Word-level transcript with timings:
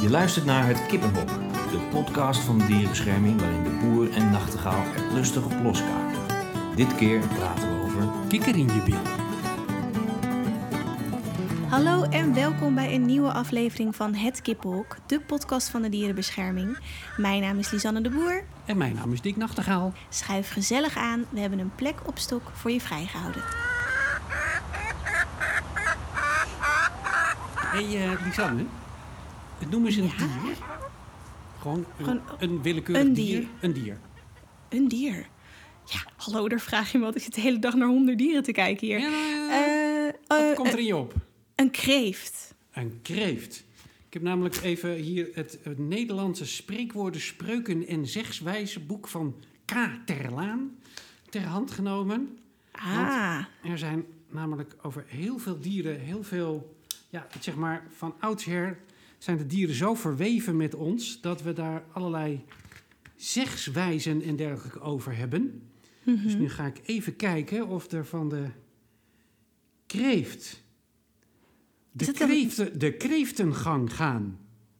Je 0.00 0.10
luistert 0.10 0.44
naar 0.44 0.66
Het 0.66 0.86
Kippenhok, 0.86 1.28
de 1.70 1.88
podcast 1.90 2.40
van 2.40 2.58
de 2.58 2.66
dierenbescherming 2.66 3.40
waarin 3.40 3.62
de 3.62 3.70
boer 3.70 4.12
en 4.12 4.30
nachtegaal 4.30 4.84
er 4.96 5.12
lustig 5.12 5.44
op 5.44 5.52
loskaken. 5.62 6.18
Dit 6.76 6.94
keer 6.94 7.20
praten 7.26 7.68
we 7.68 7.82
over 7.82 8.08
kikker 8.28 8.56
in 8.56 8.66
je 8.66 8.82
bil. 8.82 9.02
Hallo 11.68 12.02
en 12.02 12.34
welkom 12.34 12.74
bij 12.74 12.94
een 12.94 13.06
nieuwe 13.06 13.32
aflevering 13.32 13.96
van 13.96 14.14
Het 14.14 14.42
Kippenhok, 14.42 14.96
de 15.06 15.20
podcast 15.20 15.68
van 15.68 15.82
de 15.82 15.88
dierenbescherming. 15.88 16.78
Mijn 17.16 17.40
naam 17.40 17.58
is 17.58 17.70
Lisanne 17.70 18.00
de 18.00 18.10
Boer. 18.10 18.44
En 18.64 18.76
mijn 18.76 18.94
naam 18.94 19.12
is 19.12 19.20
Dick 19.20 19.36
Nachtegaal. 19.36 19.92
Schuif 20.08 20.52
gezellig 20.52 20.96
aan, 20.96 21.24
we 21.30 21.40
hebben 21.40 21.58
een 21.58 21.74
plek 21.74 21.96
op 22.04 22.18
stok 22.18 22.42
voor 22.52 22.70
je 22.70 22.80
vrijgehouden. 22.80 23.42
Hé 27.70 27.84
hey, 27.86 28.12
uh, 28.12 28.24
Lisanne, 28.24 28.64
noem 29.68 29.86
eens 29.86 29.96
een 29.96 30.04
Ja? 30.04 30.16
dier. 30.16 30.56
Gewoon 31.60 31.78
een, 31.98 32.04
Gewoon 32.04 32.20
een 32.38 32.62
willekeurig 32.62 33.04
een 33.06 33.12
dier. 33.14 33.40
dier. 33.40 33.48
Een 33.60 33.72
dier. 33.72 33.98
Een 34.68 34.88
dier. 34.88 35.26
Ja, 35.84 35.98
hallo, 36.16 36.48
daar 36.48 36.60
vraag 36.60 36.92
je 36.92 36.98
me 36.98 37.04
wat. 37.04 37.16
Ik 37.16 37.22
zit 37.22 37.34
de 37.34 37.40
hele 37.40 37.58
dag 37.58 37.74
naar 37.74 37.88
honderd 37.88 38.18
dieren 38.18 38.42
te 38.42 38.52
kijken 38.52 38.86
hier. 38.86 38.98
Ja, 38.98 39.08
nou, 39.08 39.50
Eh, 39.50 40.12
wat 40.26 40.38
eh, 40.50 40.54
komt 40.56 40.72
er 40.72 40.78
in 40.78 40.84
je 40.84 40.96
op? 40.96 41.14
een 41.54 41.70
kreeft. 41.70 42.54
Een 42.72 42.98
kreeft. 43.02 43.64
Ik 44.06 44.12
heb 44.12 44.22
namelijk 44.22 44.56
even 44.56 44.94
hier 44.94 45.28
het, 45.34 45.58
het 45.62 45.78
Nederlandse 45.78 46.46
spreekwoorden, 46.46 47.20
spreuken 47.20 47.86
en 47.86 48.06
zegswijzenboek 48.06 49.08
van 49.08 49.34
K. 49.64 49.72
Terlaan 50.04 50.78
ter 51.28 51.42
hand 51.44 51.70
genomen. 51.70 52.38
Ah, 52.72 53.38
Er 53.64 53.78
zijn 53.78 54.04
namelijk 54.28 54.76
over 54.82 55.04
heel 55.06 55.38
veel 55.38 55.60
dieren, 55.60 56.00
heel 56.00 56.22
veel, 56.24 56.76
ja, 57.08 57.26
zeg 57.40 57.54
maar, 57.56 57.86
van 57.96 58.14
oudsher 58.20 58.78
zijn 59.20 59.36
de 59.36 59.46
dieren 59.46 59.74
zo 59.74 59.94
verweven 59.94 60.56
met 60.56 60.74
ons 60.74 61.20
dat 61.20 61.42
we 61.42 61.52
daar 61.52 61.84
allerlei 61.92 62.44
zegswijzen 63.16 64.22
en 64.22 64.36
dergelijke 64.36 64.80
over 64.80 65.16
hebben. 65.16 65.62
Mhm. 66.02 66.22
Dus 66.22 66.34
nu 66.34 66.48
ga 66.48 66.66
ik 66.66 66.80
even 66.84 67.16
kijken 67.16 67.66
of 67.68 67.90
er 67.92 68.06
van 68.06 68.28
de 68.28 68.46
kreeft, 69.86 70.62
de, 71.92 72.12
kreeften, 72.12 72.78
de 72.78 72.92
kreeftengang 72.96 73.94
gaan. 73.96 74.38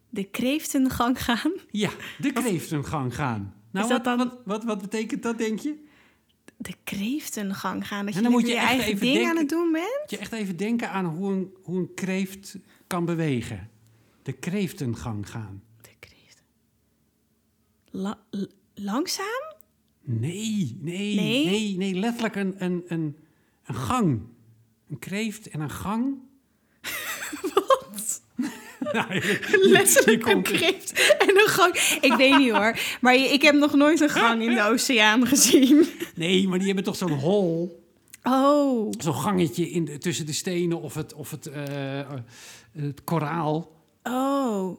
de 0.08 0.24
kreeftengang 0.24 1.22
gaan. 1.24 1.52
Ja, 1.70 1.90
de 2.18 2.32
kreeftengang 2.32 3.14
gaan. 3.14 3.54
Nou, 3.70 3.88
wat, 3.88 4.04
dan- 4.04 4.16
wat, 4.18 4.40
wat, 4.44 4.64
wat 4.64 4.80
betekent 4.80 5.22
dat, 5.22 5.38
denk 5.38 5.58
je? 5.58 5.84
De 6.56 6.74
kreeftengang 6.84 7.86
gaan. 7.86 8.06
Dat 8.06 8.14
En 8.14 8.22
je 8.22 8.28
dan 8.28 8.32
lekker 8.32 8.48
moet 8.48 8.48
je 8.48 8.54
je 8.54 8.68
eigen 8.76 8.98
ding 9.00 9.12
denken- 9.12 9.30
aan 9.30 9.36
het 9.36 9.48
doen 9.48 9.72
bent. 9.72 9.98
Moet 10.00 10.10
je 10.10 10.18
echt 10.18 10.32
even 10.32 10.56
denken 10.56 10.90
aan 10.90 11.04
hoe 11.04 11.32
een, 11.32 11.54
hoe 11.62 11.78
een 11.78 11.94
kreeft 11.94 12.56
kan 12.86 13.04
bewegen. 13.04 13.70
De 14.22 14.32
kreeftengang 14.32 15.30
gaan. 15.30 15.62
De 15.80 15.90
kreeft. 15.98 16.42
La- 17.90 18.20
l- 18.30 18.44
langzaam? 18.74 19.54
Nee, 20.02 20.76
nee, 20.80 21.14
Nee? 21.14 21.44
nee, 21.46 21.76
nee, 21.76 21.94
letterlijk 21.94 22.36
een, 22.36 22.54
een, 22.58 22.84
een, 22.88 23.16
een 23.64 23.74
gang. 23.74 24.20
Een 24.90 24.98
kreeft 24.98 25.48
en 25.48 25.60
een 25.60 25.70
gang. 25.70 26.14
Wat? 27.54 28.22
Nou, 28.92 29.14
je- 29.14 29.58
Letterlijk 29.70 30.26
je 30.26 30.32
een 30.34 30.42
kreeft 30.42 31.16
en 31.18 31.28
een 31.28 31.48
gang. 31.48 31.74
Ik 32.00 32.12
weet 32.16 32.36
niet 32.38 32.50
hoor, 32.52 32.78
maar 33.00 33.14
ik 33.14 33.42
heb 33.42 33.54
nog 33.54 33.74
nooit 33.74 34.00
een 34.00 34.08
gang 34.10 34.42
in 34.42 34.54
de 34.54 34.62
oceaan 34.72 35.26
gezien. 35.26 35.86
Nee, 36.14 36.48
maar 36.48 36.58
die 36.58 36.66
hebben 36.66 36.84
toch 36.84 36.96
zo'n 36.96 37.12
hol. 37.18 37.84
Oh, 38.22 38.92
Zo'n 38.98 39.14
gangetje 39.14 39.70
in 39.70 39.84
de, 39.84 39.98
tussen 39.98 40.26
de 40.26 40.32
stenen 40.32 40.80
of 40.80 40.94
het, 40.94 41.14
of 41.14 41.30
het, 41.30 41.46
eh, 41.46 42.00
eh, 42.00 42.08
het 42.72 43.04
koraal. 43.04 43.72
Oh. 44.02 44.78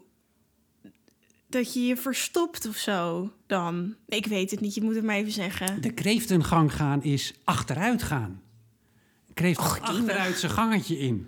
Dat 1.48 1.74
je 1.74 1.86
je 1.86 1.98
verstopt 1.98 2.68
of 2.68 2.76
zo 2.76 3.32
dan. 3.48 3.96
Ik 4.08 4.26
weet 4.26 4.52
het 4.52 4.60
niet, 4.60 4.76
je 4.76 4.82
moet 4.82 4.96
het 4.96 5.04
maar 5.04 5.16
even 5.16 5.32
zeggen. 5.32 5.82
De 5.82 5.94
kreeftengang 5.94 6.74
gaan 6.74 7.04
is 7.04 7.34
achteruit 7.44 8.04
gaan. 8.04 8.42
Kreeft 9.34 9.60
Och, 9.60 9.80
achteruit 9.82 10.38
zijn 10.40 10.52
gangetje 10.52 11.00
in. 11.00 11.18
De 11.18 11.28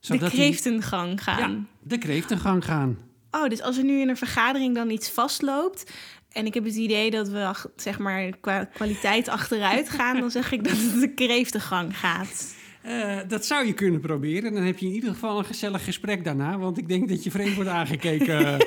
Zodat 0.00 0.20
hij- 0.20 0.30
kreeftengang 0.30 1.22
gaan. 1.22 1.52
Ja, 1.52 1.78
de 1.88 1.98
kreeftengang 1.98 2.64
gaan. 2.64 2.98
Oh, 3.30 3.48
dus 3.48 3.62
als 3.62 3.76
er 3.76 3.84
nu 3.84 4.00
in 4.00 4.08
een 4.08 4.16
vergadering 4.16 4.74
dan 4.74 4.90
iets 4.90 5.10
vastloopt... 5.10 5.92
en 6.28 6.46
ik 6.46 6.54
heb 6.54 6.64
het 6.64 6.74
idee 6.74 7.10
dat 7.10 7.28
we 7.28 7.54
zeg 7.76 7.98
maar 7.98 8.36
qua 8.40 8.64
kwaliteit 8.64 9.28
achteruit 9.28 9.88
gaan... 9.90 10.20
dan 10.20 10.30
zeg 10.30 10.52
ik 10.52 10.64
dat 10.64 10.76
het 10.76 11.00
de 11.00 11.14
kreeftengang 11.14 11.98
gaat. 11.98 12.54
Eh, 12.82 13.18
dat 13.28 13.46
zou 13.46 13.66
je 13.66 13.72
kunnen 13.72 14.00
proberen. 14.00 14.54
Dan 14.54 14.62
heb 14.62 14.78
je 14.78 14.86
in 14.86 14.92
ieder 14.92 15.12
geval 15.12 15.38
een 15.38 15.44
gezellig 15.44 15.84
gesprek 15.84 16.24
daarna. 16.24 16.58
Want 16.58 16.78
ik 16.78 16.88
denk 16.88 17.08
dat 17.08 17.24
je 17.24 17.30
vreemd 17.30 17.54
wordt 17.54 17.70
aangekeken. 17.70 18.56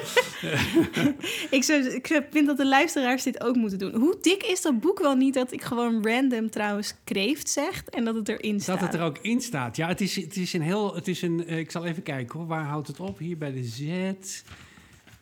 Ik, 1.49 1.63
zou, 1.63 1.83
ik 1.83 2.23
vind 2.29 2.47
dat 2.47 2.57
de 2.57 2.67
luisteraars 2.67 3.23
dit 3.23 3.43
ook 3.43 3.55
moeten 3.55 3.79
doen. 3.79 3.95
Hoe 3.95 4.17
dik 4.21 4.43
is 4.43 4.61
dat 4.61 4.79
boek 4.79 4.99
wel 4.99 5.15
niet 5.15 5.33
dat 5.33 5.51
ik 5.51 5.61
gewoon 5.61 6.07
random 6.07 6.49
trouwens 6.49 6.95
kreeft 7.03 7.49
zeg... 7.49 7.83
en 7.83 8.05
dat 8.05 8.15
het 8.15 8.29
erin 8.29 8.59
staat? 8.59 8.79
dat 8.79 8.91
het 8.91 8.99
er 9.01 9.05
ook 9.05 9.17
in 9.17 9.41
staat. 9.41 9.75
Ja, 9.75 9.87
het 9.87 10.01
is, 10.01 10.15
het 10.15 10.35
is 10.37 10.53
een 10.53 10.61
heel... 10.61 10.95
Het 10.95 11.07
is 11.07 11.21
een, 11.21 11.47
eh, 11.47 11.57
ik 11.57 11.71
zal 11.71 11.85
even 11.85 12.03
kijken 12.03 12.39
hoor. 12.39 12.47
Waar 12.47 12.63
houdt 12.63 12.87
het 12.87 12.99
op? 12.99 13.17
Hier 13.17 13.37
bij 13.37 13.51
de 13.51 13.63
Z. 13.63 13.81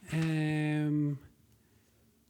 Ehm 0.09 1.11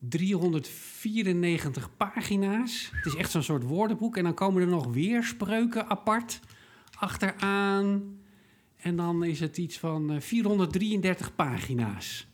394 0.09 1.89
pagina's. 1.97 2.89
Het 2.91 3.05
is 3.05 3.15
echt 3.15 3.31
zo'n 3.31 3.43
soort 3.43 3.63
woordenboek. 3.63 4.17
En 4.17 4.23
dan 4.23 4.33
komen 4.33 4.61
er 4.61 4.67
nog 4.67 4.93
weer 4.93 5.23
spreuken 5.23 5.89
apart 5.89 6.39
achteraan. 7.03 8.17
En 8.77 8.95
dan 8.95 9.23
is 9.23 9.39
het 9.39 9.57
iets 9.57 9.77
van 9.77 10.11
eh, 10.11 10.19
433 10.19 11.35
pagina's. 11.35 12.27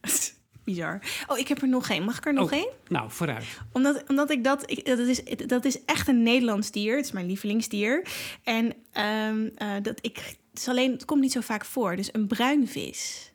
Bizar. 0.64 1.00
Oh, 1.26 1.38
ik 1.38 1.48
heb 1.48 1.62
er 1.62 1.68
nog 1.68 1.88
één. 1.90 2.04
Mag 2.04 2.16
ik 2.16 2.26
er 2.26 2.32
nog 2.32 2.52
Oh. 2.52 2.58
één? 2.58 2.68
Nou, 2.88 3.10
vooruit. 3.10 3.44
Omdat, 3.72 4.04
omdat 4.08 4.30
ik 4.30 4.44
dat... 4.44 4.70
Ik, 4.70 4.86
dat, 4.86 4.98
is, 4.98 5.22
dat 5.46 5.64
is 5.64 5.84
echt 5.84 6.08
een 6.08 6.22
Nederlands 6.22 6.70
dier. 6.70 6.96
Het 6.96 7.04
is 7.04 7.12
mijn 7.12 7.26
lievelingsdier. 7.26 8.08
En 8.42 8.74
ehm, 8.92 9.48
eh, 9.54 9.74
dat 9.82 9.98
ik... 10.00 10.16
Het, 10.16 10.60
is 10.66 10.68
alleen, 10.68 10.92
het 10.92 11.04
komt 11.04 11.20
niet 11.20 11.32
zo 11.32 11.40
vaak 11.40 11.64
voor. 11.64 11.96
Dus 11.96 12.08
een 12.12 12.26
bruinvis. 12.26 13.32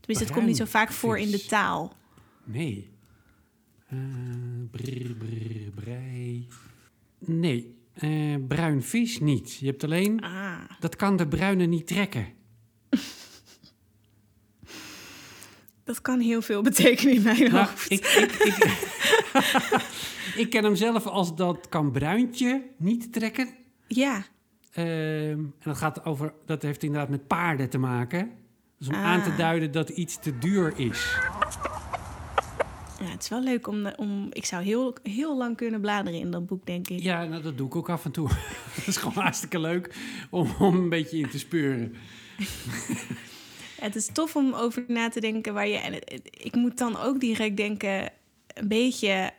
Tenminste, 0.00 0.24
het 0.24 0.34
komt 0.34 0.46
niet 0.46 0.56
zo 0.56 0.64
vaak 0.64 0.92
voor 0.92 1.18
in 1.18 1.30
de 1.30 1.44
taal. 1.44 1.96
Nee. 2.44 2.90
Eh 3.88 3.98
brr, 4.70 5.14
brr, 5.18 5.70
brei. 5.74 6.48
Nee, 7.18 7.74
eh, 7.94 8.34
bruin 8.48 8.82
vis 8.82 9.20
niet. 9.20 9.54
Je 9.56 9.66
hebt 9.66 9.84
alleen... 9.84 10.20
Ah. 10.20 10.58
Dat 10.80 10.96
kan 10.96 11.16
de 11.16 11.28
bruine 11.28 11.64
niet 11.66 11.86
trekken. 11.86 12.26
Dat 15.84 16.00
kan 16.00 16.20
heel 16.20 16.42
veel 16.42 16.62
betekenen 16.62 17.14
in 17.14 17.22
mijn 17.22 17.38
Nou, 17.52 17.56
hoofd. 17.66 17.90
ik, 17.90 18.04
ik, 18.04 18.32
ik, 18.32 18.56
ik 20.42 20.50
ken 20.50 20.64
hem 20.64 20.76
zelf 20.76 21.06
als 21.06 21.36
dat 21.36 21.68
kan 21.68 21.90
bruintje 21.92 22.62
niet 22.78 23.12
trekken. 23.12 23.48
Ja. 23.88 24.24
Ehm, 24.72 24.86
en 25.38 25.54
dat, 25.62 25.76
gaat 25.76 26.04
over, 26.04 26.34
dat 26.46 26.62
heeft 26.62 26.82
inderdaad 26.82 27.08
met 27.08 27.26
paarden 27.26 27.68
te 27.70 27.78
maken. 27.78 28.30
Dus 28.78 28.88
om 28.88 28.94
Ah. 28.94 29.04
aan 29.04 29.22
te 29.22 29.34
duiden 29.36 29.72
dat 29.72 29.88
iets 29.88 30.18
te 30.18 30.38
duur 30.38 30.72
is. 30.78 31.16
Ja, 33.02 33.10
het 33.10 33.22
is 33.22 33.28
wel 33.28 33.42
leuk 33.42 33.66
om... 33.66 33.86
om 33.96 34.28
ik 34.30 34.44
zou 34.44 34.62
heel, 34.64 34.96
heel 35.02 35.36
lang 35.36 35.56
kunnen 35.56 35.80
bladeren 35.80 36.18
in 36.18 36.30
dat 36.30 36.46
boek, 36.46 36.66
denk 36.66 36.88
ik. 36.88 37.00
Ja, 37.00 37.24
nou, 37.24 37.42
dat 37.42 37.58
doe 37.58 37.66
ik 37.66 37.76
ook 37.76 37.90
af 37.90 38.04
en 38.04 38.10
toe. 38.10 38.28
dat 38.76 38.86
is 38.86 38.96
gewoon 38.96 39.22
hartstikke 39.22 39.60
leuk 39.60 39.94
om, 40.30 40.54
om 40.58 40.74
een 40.74 40.88
beetje 40.88 41.18
in 41.18 41.30
te 41.30 41.38
speuren. 41.38 41.94
Het 43.82 43.96
is 43.96 44.08
tof 44.12 44.36
om 44.36 44.54
over 44.54 44.84
na 44.86 45.08
te 45.08 45.20
denken 45.20 45.54
waar 45.54 45.68
je. 45.68 45.76
En 45.76 45.94
ik 46.30 46.54
moet 46.54 46.78
dan 46.78 46.98
ook 46.98 47.20
direct 47.20 47.56
denken, 47.56 48.12
een 48.54 48.68
beetje 48.68 49.32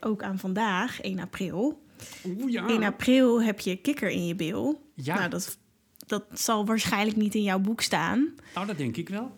ook 0.00 0.22
aan 0.22 0.38
vandaag, 0.38 1.00
1 1.00 1.18
april. 1.18 1.82
Oeh, 2.24 2.52
ja. 2.52 2.68
1 2.68 2.82
april 2.82 3.42
heb 3.42 3.60
je 3.60 3.76
kikker 3.76 4.08
in 4.08 4.26
je 4.26 4.34
bil. 4.34 4.82
Ja. 4.94 5.14
Nou, 5.16 5.30
dat, 5.30 5.58
dat 6.06 6.24
zal 6.32 6.66
waarschijnlijk 6.66 7.16
niet 7.16 7.34
in 7.34 7.42
jouw 7.42 7.58
boek 7.58 7.80
staan. 7.80 8.34
Nou, 8.54 8.66
dat 8.66 8.78
denk 8.78 8.96
ik 8.96 9.08
wel. 9.08 9.30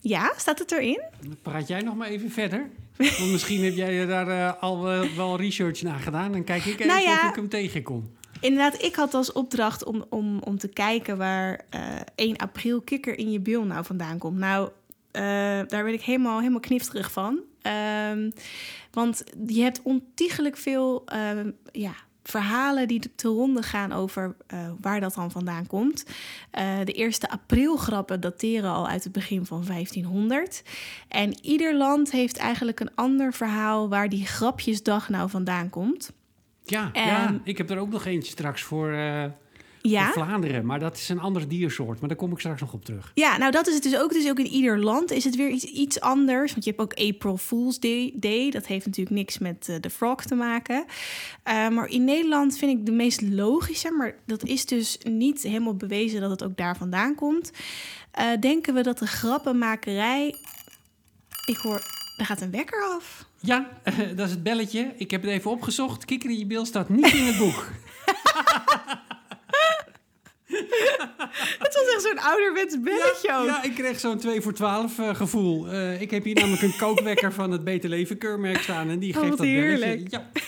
Ja, 0.00 0.32
staat 0.36 0.58
het 0.58 0.72
erin? 0.72 1.02
Dan 1.20 1.36
praat 1.42 1.68
jij 1.68 1.80
nog 1.80 1.96
maar 1.96 2.08
even 2.08 2.30
verder. 2.30 2.70
Want 2.96 3.30
misschien 3.30 3.64
heb 3.64 3.74
jij 3.74 4.06
daar 4.06 4.28
eh, 4.28 4.62
al 4.62 4.82
wel 5.16 5.36
research 5.36 5.82
naar 5.82 5.98
gedaan. 5.98 6.32
Dan 6.32 6.44
kijk 6.44 6.64
ik 6.64 6.74
even 6.74 6.86
Nou 6.86 7.02
ja. 7.02 7.22
of 7.22 7.28
ik 7.28 7.36
hem 7.36 7.48
tegenkom. 7.48 8.10
Inderdaad, 8.40 8.82
ik 8.82 8.94
had 8.94 9.14
als 9.14 9.32
opdracht 9.32 9.84
om, 9.84 10.04
om, 10.08 10.38
om 10.38 10.58
te 10.58 10.68
kijken 10.68 11.16
waar 11.16 11.64
eh 11.70 12.00
1 12.14 12.36
april 12.36 12.80
kikker 12.80 13.18
in 13.18 13.30
je 13.30 13.40
bil 13.40 13.64
nou 13.64 13.84
vandaan 13.84 14.18
komt. 14.18 14.38
Nou, 14.38 14.68
eh, 15.10 15.22
daar 15.66 15.84
werd 15.84 15.92
ik 15.92 16.02
helemaal, 16.02 16.38
helemaal 16.38 16.60
knifterig 16.60 17.12
van. 17.12 17.40
Ehm, 17.62 18.30
want 18.90 19.24
je 19.46 19.62
hebt 19.62 19.80
ontiegelijk 19.82 20.56
veel 20.56 21.02
ehm, 21.06 21.50
ja, 21.72 21.94
verhalen 22.24 22.88
die 22.88 23.14
te 23.14 23.28
ronde 23.28 23.62
gaan 23.62 23.92
over 23.92 24.36
eh, 24.46 24.58
waar 24.80 25.00
dat 25.00 25.14
dan 25.14 25.30
vandaan 25.30 25.66
komt. 25.66 26.04
Eh, 26.50 26.78
de 26.84 26.92
eerste 26.92 27.30
aprilgrappen 27.30 28.20
dateren 28.20 28.70
al 28.70 28.88
uit 28.88 29.04
het 29.04 29.12
begin 29.12 29.46
van 29.46 29.64
1500. 29.64 30.62
En 31.08 31.38
ieder 31.42 31.76
land 31.76 32.10
heeft 32.10 32.36
eigenlijk 32.36 32.80
een 32.80 32.94
ander 32.94 33.32
verhaal 33.32 33.88
waar 33.88 34.08
die 34.08 34.26
grapjesdag 34.26 35.08
nou 35.08 35.30
vandaan 35.30 35.70
komt. 35.70 36.12
Ja, 36.64 36.90
ja, 36.92 37.40
ik 37.44 37.58
heb 37.58 37.70
er 37.70 37.78
ook 37.78 37.90
nog 37.90 38.04
eentje 38.04 38.30
straks 38.30 38.62
voor, 38.62 38.92
eh, 38.92 39.24
Ja. 39.88 40.12
Vlaanderen. 40.12 40.66
Maar 40.66 40.78
dat 40.78 40.96
is 40.96 41.08
een 41.08 41.20
andere 41.20 41.46
diersoort. 41.46 42.00
Maar 42.00 42.08
daar 42.08 42.18
kom 42.18 42.32
ik 42.32 42.38
straks 42.38 42.60
nog 42.60 42.72
op 42.72 42.84
terug. 42.84 43.10
Ja, 43.14 43.36
nou 43.36 43.50
dat 43.50 43.66
is 43.66 43.74
het 43.74 43.82
dus 43.82 43.96
ook. 43.96 44.12
Dus 44.12 44.28
ook 44.28 44.38
in 44.38 44.46
ieder 44.46 44.78
land 44.78 45.10
is 45.10 45.24
het 45.24 45.36
weer 45.36 45.48
iets, 45.48 45.64
iets 45.64 46.00
anders. 46.00 46.52
Want 46.52 46.64
je 46.64 46.70
hebt 46.70 46.82
ook 46.82 46.94
April 46.94 47.36
Fool's 47.36 47.80
Day. 47.80 48.12
Day. 48.14 48.50
Dat 48.50 48.66
heeft 48.66 48.86
natuurlijk 48.86 49.16
niks 49.16 49.38
met 49.38 49.68
eh, 49.68 49.76
de 49.80 49.90
frog 49.90 50.24
te 50.24 50.34
maken. 50.34 50.84
Uh, 51.48 51.68
maar 51.68 51.88
in 51.88 52.04
Nederland 52.04 52.58
vind 52.58 52.78
ik 52.78 52.86
de 52.86 52.92
meest 52.92 53.22
logische. 53.22 53.90
Maar 53.90 54.14
dat 54.26 54.44
is 54.44 54.66
dus 54.66 54.98
niet 55.02 55.42
helemaal 55.42 55.76
bewezen 55.76 56.20
dat 56.20 56.30
het 56.30 56.44
ook 56.44 56.56
daar 56.56 56.76
vandaan 56.76 57.14
komt. 57.14 57.52
Uh, 58.18 58.26
denken 58.40 58.74
we 58.74 58.82
dat 58.82 58.98
de 58.98 59.06
grappenmakerij... 59.06 60.34
Ik 61.46 61.56
hoor, 61.56 61.82
daar 62.16 62.26
gaat 62.26 62.40
een 62.40 62.50
wekker 62.50 62.82
af. 62.96 63.28
Ja, 63.40 63.68
uh, 63.84 63.98
dat 64.16 64.26
is 64.26 64.30
het 64.30 64.42
belletje. 64.42 64.92
Ik 64.96 65.10
heb 65.10 65.22
het 65.22 65.30
even 65.30 65.50
opgezocht. 65.50 66.04
Kikker 66.04 66.30
in 66.30 66.38
je 66.38 66.46
bil 66.46 66.64
staat 66.64 66.88
niet 66.88 67.12
in 67.12 67.24
het 67.24 67.38
boek. 67.38 67.66
Het 71.64 71.74
was 71.74 71.94
echt 71.94 72.02
zo'n 72.02 72.18
ouderwets 72.18 72.80
belletje 72.80 73.28
ja, 73.28 73.40
ook. 73.40 73.46
Ja, 73.46 73.62
ik 73.62 73.74
kreeg 73.74 74.00
zo'n 74.00 74.18
2 74.18 74.40
voor 74.40 74.52
12 74.52 74.98
uh, 74.98 75.14
gevoel. 75.14 75.72
Uh, 75.72 76.00
ik 76.00 76.10
heb 76.10 76.24
hier 76.24 76.34
namelijk 76.34 76.62
een 76.62 76.76
kookwekker 76.76 77.32
van 77.32 77.50
het 77.50 77.64
Beter 77.64 77.90
Leven 77.90 78.18
keurmerk 78.18 78.60
staan. 78.60 78.90
En 78.90 78.98
die 78.98 79.14
oh, 79.14 79.20
geeft 79.20 79.36
dat 79.36 79.46
heerlijk. 79.46 80.10
belletje. 80.10 80.22
Ja. 80.32 80.42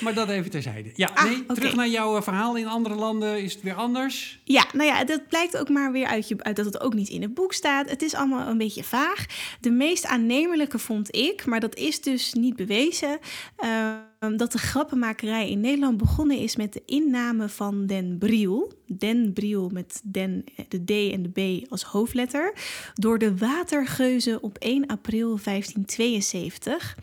Maar 0.00 0.14
dat 0.14 0.28
even 0.28 0.50
terzijde. 0.50 0.90
Ja, 0.94 1.10
Ah, 1.14 1.24
nee, 1.24 1.46
terug 1.46 1.74
naar 1.74 1.88
jouw 1.88 2.16
uh, 2.16 2.22
verhaal. 2.22 2.56
In 2.56 2.66
andere 2.66 2.94
landen 2.94 3.42
is 3.42 3.54
het 3.54 3.62
weer 3.62 3.74
anders. 3.74 4.40
Ja, 4.44 4.64
nou 4.72 4.88
ja, 4.88 5.04
dat 5.04 5.28
blijkt 5.28 5.56
ook 5.56 5.68
maar 5.68 5.92
weer 5.92 6.06
uit, 6.06 6.28
je, 6.28 6.36
uit 6.38 6.56
dat 6.56 6.64
het 6.64 6.80
ook 6.80 6.94
niet 6.94 7.08
in 7.08 7.22
het 7.22 7.34
boek 7.34 7.52
staat. 7.52 7.90
Het 7.90 8.02
is 8.02 8.14
allemaal 8.14 8.48
een 8.48 8.58
beetje 8.58 8.84
vaag. 8.84 9.26
De 9.60 9.70
meest 9.70 10.06
aannemelijke 10.06 10.78
vond 10.78 11.16
ik, 11.16 11.46
maar 11.46 11.60
dat 11.60 11.76
is 11.76 12.00
dus 12.00 12.32
niet 12.32 12.56
bewezen, 12.56 13.18
uh, 13.64 13.92
dat 14.18 14.52
de 14.52 14.58
grappenmakerij 14.58 15.50
in 15.50 15.60
Nederland 15.60 15.96
begonnen 15.96 16.38
is 16.38 16.56
met 16.56 16.72
de 16.72 16.82
inname 16.86 17.48
van 17.48 17.86
Den 17.86 18.18
Briel. 18.18 18.72
Den 18.86 19.32
Briel 19.32 19.68
met 19.72 20.00
den, 20.04 20.44
de 20.68 20.84
D 20.84 20.90
en 21.12 21.22
de 21.32 21.60
B 21.64 21.70
als 21.70 21.82
hoofdletter. 21.82 22.52
Door 22.94 23.18
de 23.18 23.36
watergeuzen 23.36 24.42
op 24.42 24.58
1 24.58 24.86
april 24.86 25.38
1572. 25.44 26.98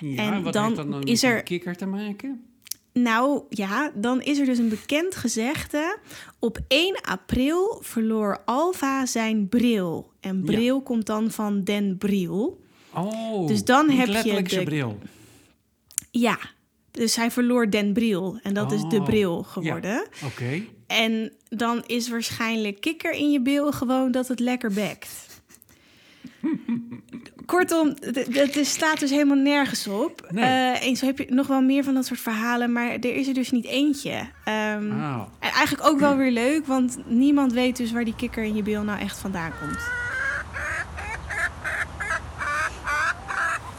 Ja, 0.00 0.22
En 0.34 0.42
wat 0.42 0.52
dan 0.52 0.64
heeft 0.64 0.76
dat 0.76 0.90
dan 0.90 1.02
is 1.02 1.22
met 1.22 1.30
er- 1.30 1.42
kikker 1.42 1.76
te 1.76 1.86
maken? 1.86 2.44
Nou 2.92 3.42
ja, 3.48 3.90
dan 3.94 4.22
is 4.22 4.38
er 4.38 4.44
dus 4.46 4.58
een 4.58 4.68
bekend 4.68 5.14
gezegde. 5.16 5.98
Op 6.38 6.58
1 6.68 7.00
april 7.00 7.78
verloor 7.82 8.42
Alva 8.44 9.06
zijn 9.06 9.48
bril. 9.48 10.10
En 10.20 10.36
Ja. 10.36 10.42
bril 10.44 10.82
komt 10.82 11.06
dan 11.06 11.30
van 11.30 11.64
Den 11.64 11.98
Briel. 11.98 12.60
Oh, 12.94 13.46
Dus 13.46 13.64
dan 13.64 13.90
heb 13.90 14.06
je 14.24 14.42
de- 14.42 14.62
bril. 14.62 14.98
Ja, 16.10 16.38
dus 16.94 17.16
hij 17.16 17.30
verloor 17.30 17.70
Den 17.70 17.92
Briel. 17.92 18.38
En 18.42 18.54
dat 18.54 18.72
is 18.72 18.82
de 18.82 18.98
Oh, 18.98 19.04
bril 19.04 19.36
ja. 19.36 19.50
geworden. 19.52 20.06
Oké. 20.24 20.62
En 20.86 21.32
dan 21.48 21.82
is 21.86 22.08
waarschijnlijk 22.08 22.80
kikker 22.80 23.12
in 23.12 23.30
je 23.30 23.40
bil 23.40 23.72
gewoon 23.72 24.10
dat 24.10 24.28
het 24.28 24.40
lekker 24.40 24.72
bekt. 24.72 25.10
Kortom, 27.46 27.94
het 28.00 28.58
staat 28.66 29.00
dus 29.00 29.10
helemaal 29.10 29.36
nergens 29.36 29.86
op. 29.86 30.28
Nee. 30.30 30.44
Eh, 30.44 30.86
en 30.86 30.96
zo 30.96 31.06
heb 31.06 31.18
je 31.18 31.26
nog 31.28 31.46
wel 31.46 31.60
meer 31.62 31.84
van 31.84 31.94
dat 31.94 32.06
soort 32.06 32.20
verhalen, 32.20 32.72
maar 32.72 32.90
er 32.90 33.14
is 33.14 33.28
er 33.28 33.34
dus 33.34 33.50
niet 33.50 33.64
eentje. 33.64 34.10
Oh. 34.44 35.22
En 35.38 35.50
eigenlijk 35.52 35.86
ook 35.86 35.98
wel 35.98 36.16
weer 36.16 36.30
leuk, 36.30 36.66
want 36.66 36.98
niemand 37.06 37.52
weet 37.52 37.76
dus 37.76 37.92
waar 37.92 38.04
die 38.04 38.16
kikker 38.16 38.42
in 38.42 38.54
je 38.54 38.62
bil 38.62 38.82
nou 38.82 39.00
echt 39.00 39.18
vandaan 39.18 39.52
komt. 39.60 40.03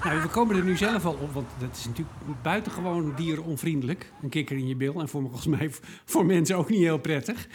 Nou, 0.06 0.22
we 0.22 0.28
komen 0.28 0.56
er 0.56 0.64
nu 0.64 0.78
zelf 0.78 1.06
al 1.06 1.14
op, 1.22 1.34
want 1.34 1.48
dat 1.60 1.76
is 1.78 1.86
natuurlijk 1.86 2.18
buitengewoon 2.44 3.14
dieronvriendelijk. 3.16 4.12
Een 4.22 4.30
kikker 4.30 4.58
in 4.58 4.68
je 4.68 4.76
bil. 4.76 5.00
En 5.00 5.10
voor, 5.10 5.22
volgens 5.22 5.46
mij 5.46 5.70
voor 6.06 6.26
mensen 6.26 6.58
ook 6.58 6.70
niet 6.70 6.80
heel 6.80 6.98
prettig. 6.98 7.48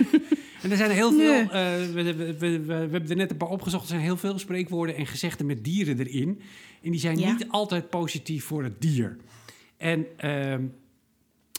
en 0.62 0.70
er 0.70 0.76
zijn 0.76 0.90
heel 0.90 1.10
veel, 1.12 1.32
Nee. 1.32 1.42
eh, 1.42 1.92
we, 1.92 2.14
we, 2.38 2.60
we, 2.60 2.72
hebben 2.72 3.08
er 3.08 3.16
net 3.16 3.30
een 3.30 3.36
paar 3.36 3.48
opgezocht, 3.48 3.82
er 3.82 3.88
zijn 3.88 4.00
heel 4.00 4.16
veel 4.16 4.38
spreekwoorden 4.38 4.96
en 4.96 5.06
gezegden 5.06 5.46
met 5.46 5.64
dieren 5.64 5.98
erin. 5.98 6.40
En 6.82 6.90
die 6.90 7.00
zijn 7.00 7.18
Ja. 7.18 7.32
niet 7.32 7.48
altijd 7.48 7.90
positief 7.90 8.44
voor 8.44 8.62
het 8.62 8.80
dier. 8.80 9.16
En 9.76 10.06
ehm, 10.16 10.62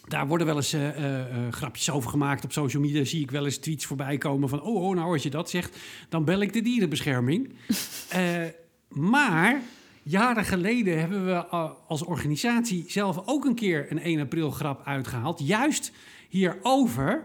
daar 0.07 0.27
worden 0.27 0.47
wel 0.47 0.55
eens 0.55 0.73
eh, 0.73 1.25
eh, 1.25 1.53
grapjes 1.53 1.91
over 1.91 2.09
gemaakt 2.09 2.43
op 2.43 2.51
social 2.51 2.81
media. 2.81 3.03
Zie 3.03 3.21
ik 3.21 3.31
wel 3.31 3.45
eens 3.45 3.57
tweets 3.57 3.85
voorbij 3.85 4.17
komen 4.17 4.49
van... 4.49 4.61
oh, 4.61 4.83
oh 4.83 4.95
nou 4.95 5.11
als 5.13 5.23
je 5.23 5.29
dat 5.29 5.49
zegt, 5.49 5.77
dan 6.09 6.25
bel 6.25 6.41
ik 6.41 6.53
de 6.53 6.61
dierenbescherming. 6.61 7.49
Maar 8.89 9.61
jaren 10.09 10.45
geleden 10.45 10.99
hebben 10.99 11.25
we 11.25 11.31
eh, 11.31 11.71
als 11.87 12.03
organisatie 12.03 12.83
zelf 12.87 13.21
ook 13.25 13.45
een 13.45 13.55
keer 13.55 13.91
een 13.91 13.99
1 13.99 14.19
april 14.19 14.51
grap 14.51 14.81
uitgehaald. 14.85 15.47
Juist 15.47 15.91
hierover. 16.29 17.23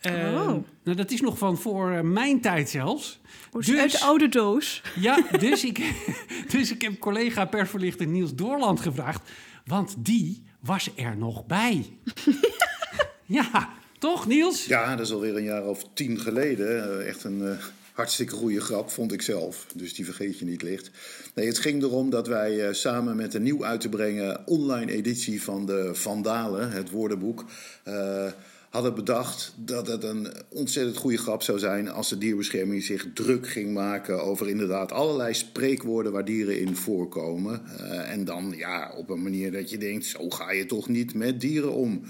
Eh, 0.00 0.12
Oh. 0.12 0.46
nou, 0.84 0.96
dat 0.96 1.10
is 1.10 1.20
nog 1.20 1.38
van 1.38 1.58
voor 1.58 1.90
eh, 1.90 2.00
mijn 2.00 2.40
tijd 2.40 2.70
zelfs. 2.70 3.20
Dus 3.50 3.76
uit 3.76 3.92
de 3.92 4.00
oude 4.00 4.28
doos. 4.28 4.82
Ja, 5.00 5.18
dus 5.38 5.64
ik, 5.64 5.92
dus 6.52 6.70
ik 6.72 6.82
heb 6.82 6.98
collega 6.98 7.44
persverlichter 7.44 8.06
Niels 8.06 8.34
Doorland 8.34 8.80
gevraagd. 8.80 9.30
Want 9.64 9.94
die 9.98 10.42
was 10.60 10.90
er 10.96 11.16
nog 11.16 11.46
bij. 11.46 11.86
ja, 13.26 13.68
toch 13.98 14.26
Niels? 14.26 14.66
Ja, 14.66 14.96
dat 14.96 15.06
is 15.06 15.12
alweer 15.12 15.36
een 15.36 15.44
jaar 15.44 15.64
of 15.64 15.84
tien 15.94 16.18
geleden. 16.18 17.00
Eh, 17.00 17.08
Echt 17.08 17.24
een 17.24 17.58
hartstikke 18.00 18.34
goede 18.34 18.60
grap, 18.60 18.90
vond 18.90 19.12
ik 19.12 19.22
zelf. 19.22 19.66
Dus 19.74 19.94
die 19.94 20.04
vergeet 20.04 20.38
je 20.38 20.44
niet 20.44 20.62
licht. 20.62 20.90
Nee, 21.34 21.46
het 21.46 21.58
ging 21.58 21.82
erom 21.82 22.10
dat 22.10 22.26
wij 22.26 22.66
eh, 22.66 22.72
samen 22.72 23.16
met 23.16 23.34
een 23.34 23.42
nieuw 23.42 23.64
uit 23.64 23.80
te 23.80 23.88
brengen 23.88 24.46
online 24.46 24.92
editie 24.92 25.42
van 25.42 25.66
de 25.66 25.90
Vandalen, 25.92 26.70
het 26.70 26.90
woordenboek, 26.90 27.44
eh, 27.82 28.26
hadden 28.70 28.94
bedacht 28.94 29.54
dat 29.56 29.86
het 29.86 30.04
een 30.04 30.32
ontzettend 30.48 30.96
goede 30.96 31.18
grap 31.18 31.42
zou 31.42 31.58
zijn 31.58 31.88
als 31.88 32.08
de 32.08 32.18
dierbescherming 32.18 32.82
zich 32.82 33.06
druk 33.14 33.48
ging 33.48 33.72
maken 33.72 34.22
over 34.22 34.48
inderdaad 34.48 34.92
allerlei 34.92 35.34
spreekwoorden 35.34 36.12
waar 36.12 36.24
dieren 36.24 36.60
in 36.60 36.76
voorkomen. 36.76 37.62
Eh, 37.78 38.12
en 38.12 38.24
dan 38.24 38.54
ja, 38.56 38.92
op 38.96 39.10
een 39.10 39.22
manier 39.22 39.52
dat 39.52 39.70
je 39.70 39.78
denkt, 39.78 40.04
zo 40.04 40.30
ga 40.30 40.50
je 40.50 40.66
toch 40.66 40.88
niet 40.88 41.14
met 41.14 41.40
dieren 41.40 41.72
om. 41.72 42.02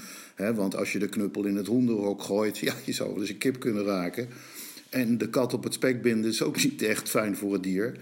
Want 0.55 0.77
als 0.77 0.93
je 0.93 0.99
de 0.99 1.09
knuppel 1.09 1.45
in 1.45 1.57
het 1.57 1.67
hoenderhok 1.67 2.23
gooit, 2.23 2.59
ja, 2.69 2.75
je 2.85 2.93
zou 2.93 3.11
wel 3.11 3.21
eens 3.21 3.31
een 3.31 3.39
kip 3.39 3.61
kunnen 3.61 3.85
raken. 3.85 4.29
En 4.91 5.19
de 5.19 5.29
kat 5.29 5.55
op 5.55 5.65
het 5.65 5.75
spek 5.75 6.03
binden 6.03 6.31
is 6.31 6.43
ook 6.43 6.63
niet 6.65 6.83
echt 6.83 7.09
fijn 7.09 7.37
voor 7.37 7.53
het 7.53 7.63
dier. 7.63 7.97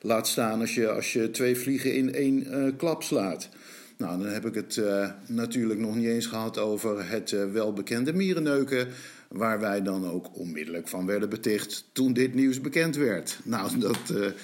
Laat 0.00 0.28
staan 0.28 0.60
als 0.60 0.74
je, 0.74 0.90
als 0.90 1.12
je 1.12 1.30
twee 1.30 1.56
vliegen 1.56 1.94
in 1.94 2.14
één 2.14 2.46
eh, 2.46 2.76
klap 2.76 3.02
slaat. 3.02 3.48
Nou, 3.96 4.18
dan 4.22 4.28
heb 4.28 4.46
ik 4.46 4.54
het 4.54 4.76
eh, 4.76 5.10
natuurlijk 5.26 5.80
nog 5.80 5.94
niet 5.96 6.06
eens 6.06 6.26
gehad 6.26 6.58
over 6.58 7.10
het 7.10 7.32
eh, 7.32 7.52
welbekende 7.52 8.12
mierenneuken. 8.12 8.88
Waar 9.28 9.60
wij 9.60 9.82
dan 9.82 10.10
ook 10.10 10.38
onmiddellijk 10.38 10.88
van 10.88 11.06
werden 11.06 11.28
beticht 11.28 11.84
toen 11.92 12.12
dit 12.12 12.34
nieuws 12.34 12.60
bekend 12.60 12.96
werd. 12.96 13.38
Nou, 13.44 13.78
dat 13.78 14.34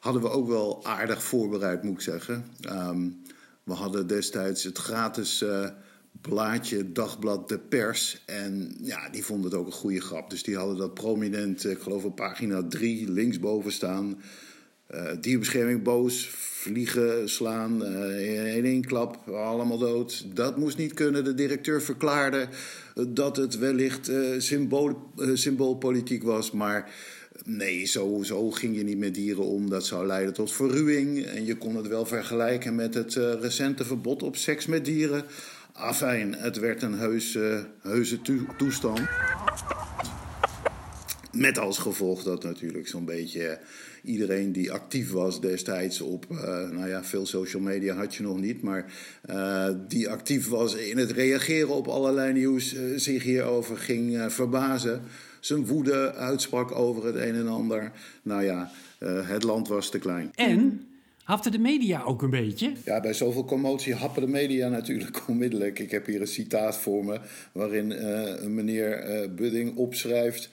hadden 0.00 0.22
we 0.22 0.30
ook 0.30 0.48
wel 0.48 0.84
aardig 0.84 1.22
voorbereid, 1.22 1.82
moet 1.82 1.94
ik 1.94 2.00
zeggen. 2.00 2.44
Ehm, 2.60 3.08
we 3.62 3.72
hadden 3.72 4.06
destijds 4.06 4.62
het 4.64 4.78
gratis 4.78 5.44
blaadje 6.20 6.92
Dagblad 6.92 7.48
De 7.48 7.58
Pers. 7.58 8.22
En 8.26 8.76
ja, 8.82 9.08
die 9.08 9.24
vonden 9.24 9.50
het 9.50 9.60
ook 9.60 9.66
een 9.66 9.72
goede 9.72 10.00
grap. 10.00 10.30
Dus 10.30 10.42
die 10.42 10.56
hadden 10.56 10.76
dat 10.76 10.94
prominent, 10.94 11.64
eh, 11.64 11.70
ik 11.70 11.80
geloof 11.80 12.04
op 12.04 12.16
pagina 12.16 12.62
3, 12.68 13.10
linksboven 13.10 13.72
staan. 13.72 14.18
Eh, 14.90 15.10
dierbescherming 15.20 15.82
boos, 15.82 16.28
vliegen 16.32 17.28
slaan, 17.28 17.84
eh, 17.84 18.56
in 18.56 18.64
één 18.64 18.84
klap, 18.84 19.28
allemaal 19.28 19.78
dood. 19.78 20.26
Dat 20.34 20.56
moest 20.56 20.76
niet 20.76 20.94
kunnen. 20.94 21.24
De 21.24 21.34
directeur 21.34 21.82
verklaarde 21.82 22.48
dat 23.08 23.36
het 23.36 23.58
wellicht 23.58 24.08
eh, 24.08 24.18
symbool, 24.38 25.12
symboolpolitiek 25.34 26.22
was, 26.22 26.50
maar... 26.50 26.90
Nee, 27.44 27.84
zo, 27.84 28.22
zo 28.22 28.50
ging 28.50 28.76
je 28.76 28.82
niet 28.82 28.98
met 28.98 29.14
dieren 29.14 29.44
om. 29.44 29.70
Dat 29.70 29.86
zou 29.86 30.06
leiden 30.06 30.34
tot 30.34 30.52
verruwing. 30.52 31.24
En 31.24 31.44
je 31.44 31.56
kon 31.56 31.76
het 31.76 31.86
wel 31.86 32.06
vergelijken 32.06 32.74
met 32.74 32.94
het 32.94 33.14
recente 33.40 33.84
verbod 33.84 34.22
op 34.22 34.36
seks 34.36 34.66
met 34.66 34.84
dieren. 34.84 35.24
Afijn, 35.80 36.34
het 36.34 36.58
werd 36.58 36.82
een 36.82 36.94
heus, 36.98 37.34
eh, 37.34 37.58
heuse 37.82 38.20
toe- 38.22 38.46
toestand. 38.58 39.00
Met 41.32 41.58
als 41.58 41.78
gevolg 41.78 42.22
dat 42.22 42.42
natuurlijk 42.42 42.88
zo'n 42.88 43.04
beetje 43.04 43.58
iedereen 44.02 44.52
die 44.52 44.72
actief 44.72 45.10
was 45.10 45.40
destijds 45.40 46.00
op, 46.00 46.26
eh, 46.30 46.68
nou 46.70 46.88
ja, 46.88 47.04
veel 47.04 47.26
social 47.26 47.62
media 47.62 47.94
had 47.94 48.14
je 48.14 48.22
nog 48.22 48.40
niet, 48.40 48.62
maar 48.62 48.92
eh, 49.22 49.68
die 49.88 50.08
actief 50.08 50.48
was 50.48 50.74
in 50.74 50.98
het 50.98 51.10
reageren 51.10 51.68
op 51.74 51.86
allerlei 51.88 52.32
nieuws, 52.32 52.74
eh, 52.74 52.82
zich 52.96 53.22
hierover 53.22 53.76
ging 53.76 54.16
eh, 54.16 54.28
verbazen. 54.28 55.02
Zijn 55.40 55.66
woede 55.66 56.14
uitsprak 56.14 56.72
over 56.72 57.04
het 57.06 57.14
een 57.14 57.34
en 57.34 57.48
ander. 57.48 57.92
Nou 58.22 58.42
ja, 58.42 58.70
eh, 58.98 59.28
het 59.28 59.42
land 59.42 59.68
was 59.68 59.90
te 59.90 59.98
klein. 59.98 60.30
En 60.34 60.86
hafte 61.30 61.50
de 61.50 61.58
media 61.58 62.02
ook 62.02 62.22
een 62.22 62.30
beetje? 62.30 62.72
Ja, 62.84 63.00
bij 63.00 63.12
zoveel 63.12 63.44
commotie 63.44 63.94
happen 63.94 64.22
de 64.22 64.28
media 64.28 64.68
natuurlijk 64.68 65.22
onmiddellijk. 65.28 65.78
Ik 65.78 65.90
heb 65.90 66.06
hier 66.06 66.20
een 66.20 66.26
citaat 66.26 66.78
voor 66.78 67.04
me 67.04 67.20
waarin 67.52 67.90
een 67.90 68.54
meneer 68.54 68.92
eh, 68.92 69.28
Budding 69.34 69.76
opschrijft... 69.76 70.50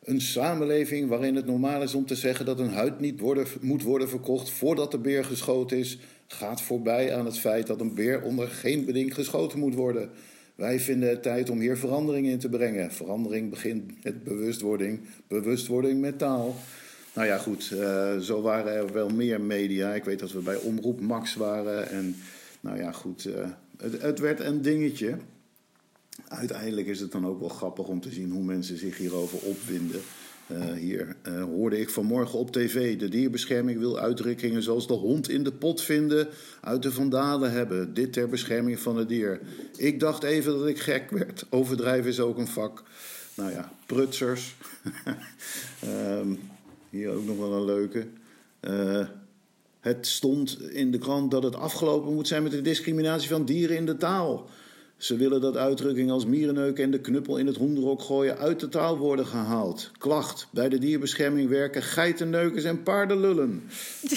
Een 0.00 0.20
samenleving 0.20 1.08
waarin 1.08 1.36
het 1.36 1.46
normaal 1.46 1.82
is 1.82 1.94
om 1.94 2.06
te 2.06 2.14
zeggen 2.14 2.44
dat 2.44 2.58
een 2.60 2.68
huid 2.68 3.00
niet 3.00 3.20
worden, 3.20 3.46
moet 3.60 3.82
worden 3.82 4.08
verkocht 4.08 4.50
voordat 4.50 4.90
de 4.90 4.98
beer 4.98 5.24
geschoten 5.24 5.78
is, 5.78 5.98
gaat 6.26 6.62
voorbij 6.62 7.14
aan 7.14 7.24
het 7.24 7.38
feit 7.38 7.66
dat 7.66 7.80
een 7.80 7.94
beer 7.94 8.22
onder 8.22 8.48
geen 8.48 8.84
beding 8.84 9.14
geschoten 9.14 9.58
moet 9.58 9.74
worden. 9.74 10.10
Wij 10.54 10.80
vinden 10.80 11.08
het 11.08 11.22
tijd 11.22 11.50
om 11.50 11.60
hier 11.60 11.76
verandering 11.76 12.26
in 12.26 12.38
te 12.38 12.48
brengen. 12.48 12.92
Verandering 12.92 13.50
begint 13.50 14.04
met 14.04 14.24
bewustwording, 14.24 15.00
bewustwording 15.28 16.00
met 16.00 16.18
taal. 16.18 16.56
Nou 17.20 17.32
ja, 17.32 17.38
goed, 17.38 17.70
uh, 17.74 18.18
zo 18.18 18.40
waren 18.40 18.72
er 18.72 18.92
wel 18.92 19.08
meer 19.08 19.40
media. 19.40 19.94
Ik 19.94 20.04
weet 20.04 20.18
dat 20.18 20.32
we 20.32 20.38
bij 20.38 20.56
Omroep 20.56 21.00
Max 21.00 21.34
waren. 21.34 21.88
En 21.88 22.16
nou 22.60 22.78
ja, 22.78 22.92
goed, 22.92 23.26
uh, 23.26 23.34
het, 23.76 24.02
het, 24.02 24.18
werd 24.18 24.40
een 24.40 24.62
dingetje. 24.62 25.16
Uiteindelijk 26.28 26.86
is 26.86 27.00
het 27.00 27.12
dan 27.12 27.26
ook 27.26 27.40
wel 27.40 27.48
grappig 27.48 27.86
om 27.86 28.00
te 28.00 28.10
zien 28.10 28.30
hoe 28.30 28.42
mensen 28.42 28.78
zich 28.78 28.96
hierover 28.96 29.38
opwinden. 29.38 30.00
Uh, 30.52 30.72
hier 30.72 31.16
hoorde 31.24 31.80
ik 31.80 31.90
vanmorgen 31.90 32.38
op 32.38 32.52
tv. 32.52 32.98
De 32.98 33.08
dierbescherming 33.08 33.78
wil 33.78 33.98
uitdrukkingen 33.98 34.62
zoals 34.62 34.86
de 34.86 34.92
hond 34.92 35.28
in 35.28 35.42
de 35.42 35.52
pot 35.52 35.82
vinden 35.82 36.28
uit 36.60 36.82
de 36.82 36.92
vandalen 36.92 37.52
hebben. 37.52 37.94
Dit 37.94 38.12
ter 38.12 38.28
bescherming 38.28 38.78
van 38.78 38.96
het 38.96 39.08
dier. 39.08 39.40
Ik 39.76 40.00
dacht 40.00 40.22
even 40.22 40.58
dat 40.58 40.66
ik 40.66 40.80
gek 40.80 41.10
werd. 41.10 41.46
Overdrijven 41.50 42.10
is 42.10 42.20
ook 42.20 42.38
een 42.38 42.46
vak. 42.46 42.82
Nou 43.34 43.50
ja, 43.50 43.72
prutsers. 43.86 44.56
um, 45.84 46.38
hier 46.90 47.10
ook 47.10 47.24
nog 47.24 47.38
wel 47.38 47.52
een 47.52 47.64
leuke. 47.64 48.06
Uh, 48.60 49.06
het 49.80 50.06
stond 50.06 50.60
in 50.60 50.90
de 50.90 50.98
krant 50.98 51.30
dat 51.30 51.42
het 51.42 51.56
afgelopen 51.56 52.14
moet 52.14 52.28
zijn 52.28 52.42
met 52.42 52.52
de 52.52 52.62
discriminatie 52.62 53.28
van 53.28 53.44
dieren 53.44 53.76
in 53.76 53.86
de 53.86 53.96
taal. 53.96 54.48
Ze 54.96 55.16
willen 55.16 55.40
dat 55.40 55.56
uitdrukkingen 55.56 56.14
als 56.14 56.26
mierenneuken 56.26 56.84
en 56.84 56.90
de 56.90 57.00
knuppel 57.00 57.36
in 57.36 57.46
het 57.46 57.56
hoenderok 57.56 58.02
gooien 58.02 58.38
uit 58.38 58.60
de 58.60 58.68
taal 58.68 58.98
worden 58.98 59.26
gehaald. 59.26 59.90
Klacht. 59.98 60.48
Bij 60.50 60.68
de 60.68 60.78
dierbescherming 60.78 61.48
werken 61.48 61.82
geitenneukers 61.82 62.64
en 62.64 62.82
paardenlullen. 62.82 63.62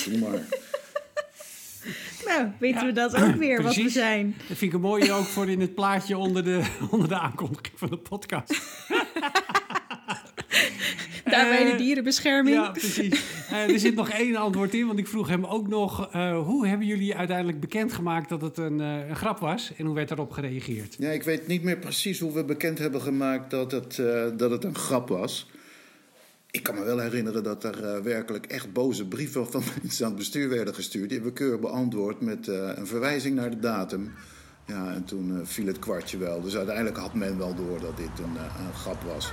Doe 0.05 0.17
maar. 0.17 0.45
Nou, 2.25 2.47
weten 2.59 2.79
ja, 2.79 2.85
we 2.85 2.91
dat 2.91 3.15
ook 3.15 3.35
weer, 3.35 3.61
precies. 3.61 3.83
wat 3.83 3.93
we 3.93 3.99
zijn. 3.99 4.35
Dat 4.37 4.57
vind 4.57 4.61
ik 4.61 4.73
een 4.73 4.81
mooie 4.81 5.11
ook 5.11 5.25
voor 5.25 5.49
in 5.49 5.61
het 5.61 5.75
plaatje 5.75 6.17
onder 6.17 6.43
de, 6.43 6.63
onder 6.91 7.07
de 7.07 7.19
aankondiging 7.19 7.73
van 7.79 7.89
de 7.89 7.97
podcast. 7.97 8.53
Daarbij 11.35 11.71
de 11.71 11.77
dierenbescherming. 11.77 12.55
Ja, 12.55 12.71
precies. 12.71 13.23
Uh, 13.51 13.69
er 13.69 13.79
zit 13.79 13.95
nog 13.95 14.09
één 14.09 14.35
antwoord 14.35 14.73
in, 14.73 14.87
want 14.87 14.99
ik 14.99 15.07
vroeg 15.07 15.27
hem 15.27 15.45
ook 15.45 15.67
nog... 15.67 16.15
Uh, 16.15 16.39
hoe 16.39 16.67
hebben 16.67 16.87
jullie 16.87 17.15
uiteindelijk 17.15 17.59
bekendgemaakt 17.59 18.29
dat 18.29 18.41
het 18.41 18.57
een, 18.57 18.79
uh, 18.79 19.09
een, 19.09 19.15
grap 19.15 19.39
was? 19.39 19.71
En 19.77 19.85
hoe 19.85 19.95
werd 19.95 20.07
daarop 20.07 20.31
gereageerd? 20.31 20.95
Ja, 20.99 21.09
ik 21.09 21.23
weet 21.23 21.47
niet 21.47 21.63
meer 21.63 21.77
precies 21.77 22.19
hoe 22.19 22.33
we 22.33 22.43
bekend 22.43 22.77
hebben 22.77 23.01
gemaakt 23.01 23.51
dat 23.51 23.71
het, 23.71 23.95
dat 24.37 24.51
het 24.51 24.63
een 24.63 24.75
grap 24.75 25.09
was. 25.09 25.49
Ik 26.51 26.63
kan 26.63 26.75
me 26.75 26.83
wel 26.83 26.99
herinneren 26.99 27.43
dat 27.43 27.63
er 27.63 28.03
werkelijk 28.03 28.45
echt 28.45 28.73
boze 28.73 29.07
brieven 29.07 29.51
van 29.51 29.63
mensen 29.81 30.05
aan 30.05 30.11
het 30.11 30.19
bestuur 30.19 30.49
werden 30.49 30.75
gestuurd. 30.75 31.09
Die 31.09 31.17
hebben 31.17 31.33
we 31.33 31.43
keurig 31.43 31.59
beantwoord 31.59 32.21
met 32.21 32.47
een 32.47 32.87
verwijzing 32.87 33.35
naar 33.35 33.49
de 33.49 33.59
datum. 33.59 34.13
Ja, 34.67 34.93
en 34.93 35.03
toen 35.03 35.41
viel 35.43 35.67
het 35.67 35.79
kwartje 35.79 36.17
wel. 36.17 36.41
Dus 36.41 36.55
uiteindelijk 36.55 36.97
had 36.97 37.13
men 37.13 37.37
wel 37.37 37.55
door 37.55 37.79
dat 37.79 37.97
dit 37.97 38.19
een, 38.19 38.35
een 38.65 38.73
grap 38.73 39.01
was. 39.01 39.31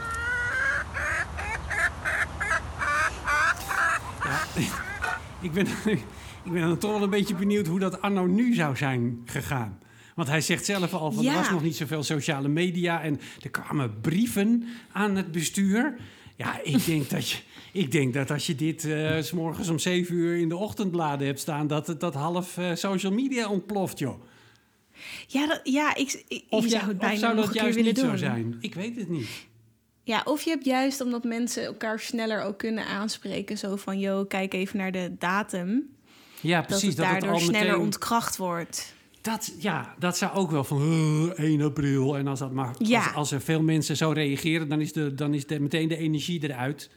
Ik, 5.43 5.53
ben, 5.53 5.67
ik 6.45 6.53
ben 6.53 6.61
dan 6.61 6.79
toch 6.79 6.91
wel 6.93 7.03
een 7.03 7.11
beetje 7.11 7.35
benieuwd 7.35 7.67
hoe 7.67 7.79
dat 7.79 8.01
anno 8.03 8.27
nu 8.27 8.55
zou 8.55 8.77
zijn 8.77 9.23
gegaan. 9.25 9.79
Want 10.15 10.29
hij 10.29 10.41
zegt 10.41 10.65
zelf 10.65 10.95
al 10.95 11.13
van 11.13 11.23
Ja. 11.25 11.31
er 11.33 11.37
was 11.39 11.51
nog 11.51 11.63
niet 11.63 11.77
zoveel 11.77 12.03
sociale 12.03 12.49
media 12.49 13.03
en 13.03 13.21
er 13.43 13.51
kwamen 13.51 14.01
brieven 14.01 14.65
aan 14.93 15.17
het 15.17 15.33
bestuur. 15.33 15.97
Ja, 16.37 16.61
ik 16.63 16.85
denk 16.87 17.11
dat, 17.11 17.29
je, 17.31 17.39
ik 17.73 17.91
denk 17.93 18.15
dat 18.15 18.31
als 18.31 18.47
je 18.47 18.55
dit 18.55 18.85
eh, 18.85 19.21
s 19.21 19.33
morgens 19.33 19.69
om 19.69 19.79
zeven 19.79 20.15
uur 20.15 20.37
in 20.37 20.49
de 20.49 20.57
ochtendbladen 20.57 21.27
hebt 21.27 21.41
staan, 21.41 21.67
dat 21.67 21.87
het 21.87 22.01
dat 22.01 22.15
half 22.15 22.59
eh, 22.59 22.75
social 22.75 23.13
media 23.13 23.49
ontploft, 23.49 23.99
joh. 23.99 24.23
Ja, 25.27 25.47
dat, 25.47 25.61
ja 25.65 25.95
ik, 25.97 26.25
ik, 26.29 26.45
Of, 26.49 26.65
ja, 26.65 26.71
zou 26.71 26.83
het 26.83 26.93
of 26.93 26.99
bijna 26.99 27.19
zou 27.19 27.37
dat 27.37 27.55
juist 27.55 27.79
niet 27.83 27.97
doen. 27.97 28.11
zo 28.11 28.17
zijn? 28.17 28.57
Ik 28.61 28.75
weet 28.75 28.97
het 28.97 29.09
niet. 29.09 29.29
Ja, 30.11 30.23
of 30.25 30.43
je 30.43 30.51
hebt 30.51 30.65
juist 30.65 31.01
omdat 31.01 31.25
mensen 31.25 31.65
elkaar 31.65 32.01
sneller 32.01 32.43
ook 32.43 32.59
kunnen 32.59 32.85
aanspreken. 32.87 33.59
Zo 33.59 33.77
van, 33.77 33.99
yo, 33.99 34.25
kijk 34.25 34.55
even 34.55 34.79
naar 34.79 34.93
de 34.93 35.15
datum. 35.19 35.89
Ja, 36.41 36.59
Dat 36.59 36.67
precies. 36.67 36.95
Dat 36.95 37.05
het, 37.07 37.15
daardoor 37.15 37.31
al 37.33 37.39
sneller 37.41 37.67
meteen... 37.67 37.81
ontkracht 37.81 38.37
wordt. 38.37 38.95
Dat, 39.21 39.53
ja, 39.59 39.95
dat 39.99 40.17
zou 40.17 40.33
ook 40.35 40.51
wel 40.51 40.65
van 40.65 40.83
"Uh, 40.83 41.39
1 41.39 41.61
april. 41.63 42.17
En 42.17 42.27
als, 42.27 42.39
dat 42.39 42.53
maar, 42.53 42.75
Ja. 42.79 43.05
als, 43.05 43.15
als 43.15 43.33
er 43.33 43.41
veel 43.41 43.63
mensen 43.63 43.97
zo 43.97 44.11
reageren, 44.11 44.69
dan 44.69 44.81
is, 44.81 44.93
de, 44.93 45.15
dan 45.15 45.35
is 45.35 45.47
de, 45.47 45.61
meteen 45.61 45.89
de 45.89 45.97
energie 45.97 46.43
eruit. 46.43 46.91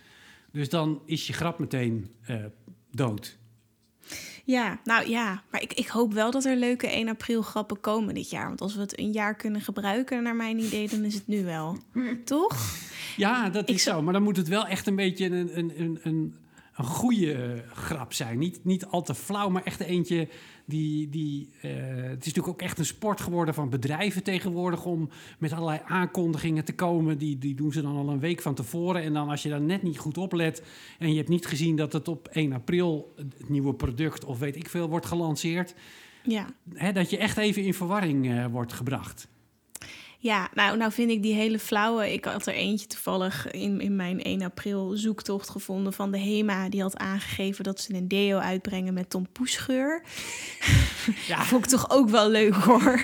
Dus 0.52 0.70
dan 0.70 1.02
is 1.06 1.28
je 1.28 1.34
grap 1.34 1.60
meteen 1.60 2.12
eh, 2.26 2.36
dood. 2.92 3.38
Ja, 4.46 4.80
nou 4.84 5.10
ja. 5.10 5.44
Maar 5.50 5.62
ik, 5.62 5.74
ik 5.74 5.88
hoop 5.88 6.14
wel 6.14 6.32
dat 6.32 6.46
er 6.46 6.56
leuke 6.56 6.88
1 6.88 7.10
april 7.10 7.42
grappen 7.42 7.80
komen 7.80 8.14
dit 8.14 8.30
jaar. 8.30 8.48
Want 8.48 8.62
als 8.62 8.76
we 8.76 8.82
het 8.82 9.00
een 9.00 9.12
jaar 9.12 9.36
kunnen 9.36 9.62
gebruiken, 9.62 10.24
naar 10.24 10.36
mijn 10.36 10.60
idee, 10.60 10.90
dan 10.90 11.04
is 11.04 11.14
het 11.14 11.28
nu 11.28 11.44
wel. 11.44 11.78
Toch? 12.26 12.58
Ja, 13.18 13.50
dat 13.50 13.70
Ik 13.70 13.76
is 13.76 13.84
zo. 13.84 14.02
Maar 14.02 14.14
dan 14.14 14.24
moet 14.24 14.38
het 14.38 14.48
wel 14.48 14.66
echt 14.68 14.88
een 14.88 14.96
beetje 14.96 15.26
een, 15.26 15.58
een, 15.58 15.74
een, 15.78 16.00
een, 16.04 16.36
een 16.76 16.86
goede 16.86 17.34
eh, 17.34 17.72
grap 17.72 18.14
zijn. 18.14 18.38
Niet, 18.38 18.60
niet 18.64 18.86
al 18.86 19.02
te 19.02 19.16
flauw, 19.16 19.50
maar 19.50 19.64
echt 19.64 19.80
eentje 19.80 20.28
die... 20.66 21.10
die 21.10 21.50
eh, 21.62 21.72
het 21.94 22.26
is 22.26 22.34
natuurlijk 22.34 22.48
ook 22.48 22.62
echt 22.62 22.80
een 22.80 22.86
sport 22.86 23.22
geworden 23.22 23.54
van 23.54 23.70
bedrijven 23.70 24.24
tegenwoordig... 24.24 24.86
om 24.86 25.10
met 25.40 25.52
allerlei 25.52 25.82
aankondigingen 25.86 26.66
te 26.66 26.76
komen. 26.76 27.18
Die, 27.18 27.38
die 27.38 27.56
doen 27.56 27.72
ze 27.72 27.82
dan 27.82 27.96
al 27.96 28.10
een 28.10 28.20
week 28.20 28.42
van 28.42 28.54
tevoren. 28.56 29.02
En 29.02 29.14
dan 29.14 29.30
als 29.30 29.44
je 29.44 29.50
daar 29.50 29.62
net 29.62 29.84
niet 29.84 29.98
goed 29.98 30.18
oplet... 30.18 30.64
en 31.00 31.10
je 31.10 31.18
hebt 31.18 31.30
niet 31.30 31.46
gezien 31.46 31.76
dat 31.76 31.94
het 31.94 32.08
op 32.08 32.28
1 32.28 32.54
april... 32.54 33.14
het 33.16 33.50
nieuwe 33.50 33.74
product 33.74 34.26
of 34.26 34.40
weet 34.40 34.56
ik 34.56 34.70
veel 34.70 34.90
wordt 34.90 35.06
gelanceerd... 35.06 35.76
Ja. 36.24 36.46
Hè, 36.74 36.92
dat 36.92 37.10
je 37.10 37.18
echt 37.18 37.38
even 37.38 37.64
in 37.64 37.74
verwarring 37.74 38.30
eh, 38.30 38.46
wordt 38.46 38.74
gebracht. 38.74 39.28
Ja, 40.24 40.50
nou, 40.54 40.78
nou 40.78 40.92
vind 40.92 41.12
ik 41.12 41.22
die 41.22 41.34
hele 41.34 41.60
flauwe. 41.60 42.14
Ik 42.14 42.26
had 42.26 42.46
er 42.46 42.54
eentje 42.54 42.88
toevallig 42.88 43.52
in, 43.52 43.82
in 43.82 43.96
mijn 43.96 44.22
1 44.22 44.42
april 44.42 44.92
zoektocht 44.96 45.50
gevonden 45.50 45.94
van 45.94 46.12
de 46.12 46.20
HEMA. 46.20 46.70
Die 46.70 46.82
had 46.82 46.98
aangegeven 46.98 47.64
dat 47.64 47.80
ze 47.80 47.94
een 47.94 48.08
deo 48.08 48.38
uitbrengen 48.38 48.94
met 48.94 49.10
tompoesgeur. 49.10 50.02
Ja, 51.28 51.44
Vond 51.44 51.64
ik 51.64 51.70
toch 51.70 51.90
ook 51.90 52.10
wel 52.10 52.30
leuk 52.30 52.54
hoor. 52.54 53.04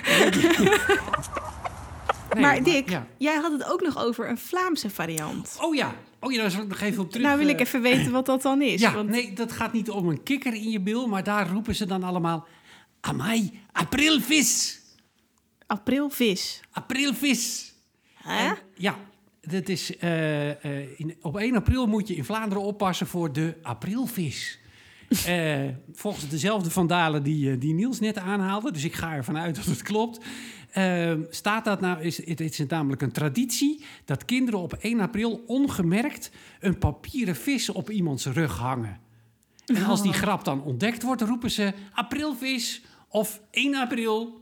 nee, 2.32 2.42
maar 2.42 2.62
Dick, 2.62 2.90
ja. 2.90 3.06
jij 3.18 3.36
had 3.36 3.52
het 3.52 3.70
ook 3.70 3.80
nog 3.80 4.04
over 4.04 4.28
een 4.28 4.38
Vlaamse 4.38 4.90
variant. 4.90 5.56
Oh 5.60 5.74
ja, 5.74 5.94
oh 6.20 6.32
ja, 6.32 6.40
daar 6.40 6.50
zal 6.50 6.62
ik 6.62 6.68
nog 6.68 6.80
even 6.80 7.02
op 7.02 7.10
terug. 7.10 7.26
nou 7.26 7.38
wil 7.38 7.46
eh, 7.46 7.52
ik 7.52 7.60
even 7.60 7.82
weten 7.82 8.12
wat 8.12 8.26
dat 8.26 8.42
dan 8.42 8.62
is. 8.62 8.80
Ja, 8.80 8.94
want 8.94 9.08
nee, 9.08 9.32
dat 9.32 9.52
gaat 9.52 9.72
niet 9.72 9.90
om 9.90 10.08
een 10.08 10.22
kikker 10.22 10.54
in 10.54 10.70
je 10.70 10.80
bil, 10.80 11.06
maar 11.06 11.24
daar 11.24 11.48
roepen 11.48 11.74
ze 11.74 11.86
dan 11.86 12.02
allemaal... 12.02 12.46
Amai, 13.00 13.60
aprilvis, 13.72 14.79
aprilvis. 15.70 16.60
aprilvis. 16.70 17.74
En 18.24 18.56
ja, 18.74 18.98
dat 19.40 19.68
is, 19.68 19.96
eh, 19.96 20.50
eh, 20.50 20.88
in, 20.96 21.16
op 21.20 21.36
1 21.36 21.56
april 21.56 21.86
moet 21.86 22.08
je 22.08 22.16
in 22.16 22.24
Vlaanderen 22.24 22.64
oppassen 22.64 23.06
voor 23.06 23.32
de 23.32 23.56
aprilvis. 23.62 24.58
Eh, 25.26 25.68
volgens 25.92 26.28
dezelfde 26.28 26.70
vandalen 26.70 27.22
die, 27.22 27.58
die 27.58 27.74
Niels 27.74 28.00
net 28.00 28.18
aanhaalde, 28.18 28.72
dus 28.72 28.84
ik 28.84 28.94
ga 28.94 29.14
ervan 29.14 29.38
uit 29.38 29.56
dat 29.56 29.64
het 29.64 29.82
klopt. 29.82 30.24
staat 31.30 31.64
dat 31.64 31.80
nou, 31.80 32.02
is, 32.02 32.26
het 32.26 32.40
is 32.40 32.58
namelijk 32.58 33.02
een 33.02 33.12
traditie 33.12 33.84
dat 34.04 34.24
kinderen 34.24 34.60
op 34.60 34.72
1 34.72 35.00
april 35.00 35.42
ongemerkt 35.46 36.30
een 36.60 36.78
papieren 36.78 37.36
vis 37.36 37.68
op 37.68 37.90
iemands 37.90 38.26
rug 38.26 38.56
hangen. 38.56 39.00
En 39.66 39.84
als 39.84 40.02
die 40.02 40.10
Oh. 40.10 40.16
grap 40.16 40.44
dan 40.44 40.62
ontdekt 40.62 41.02
wordt, 41.02 41.22
roepen 41.22 41.50
ze 41.50 41.72
aprilvis 41.92 42.82
of 43.08 43.40
1 43.50 43.74
april. 43.74 44.39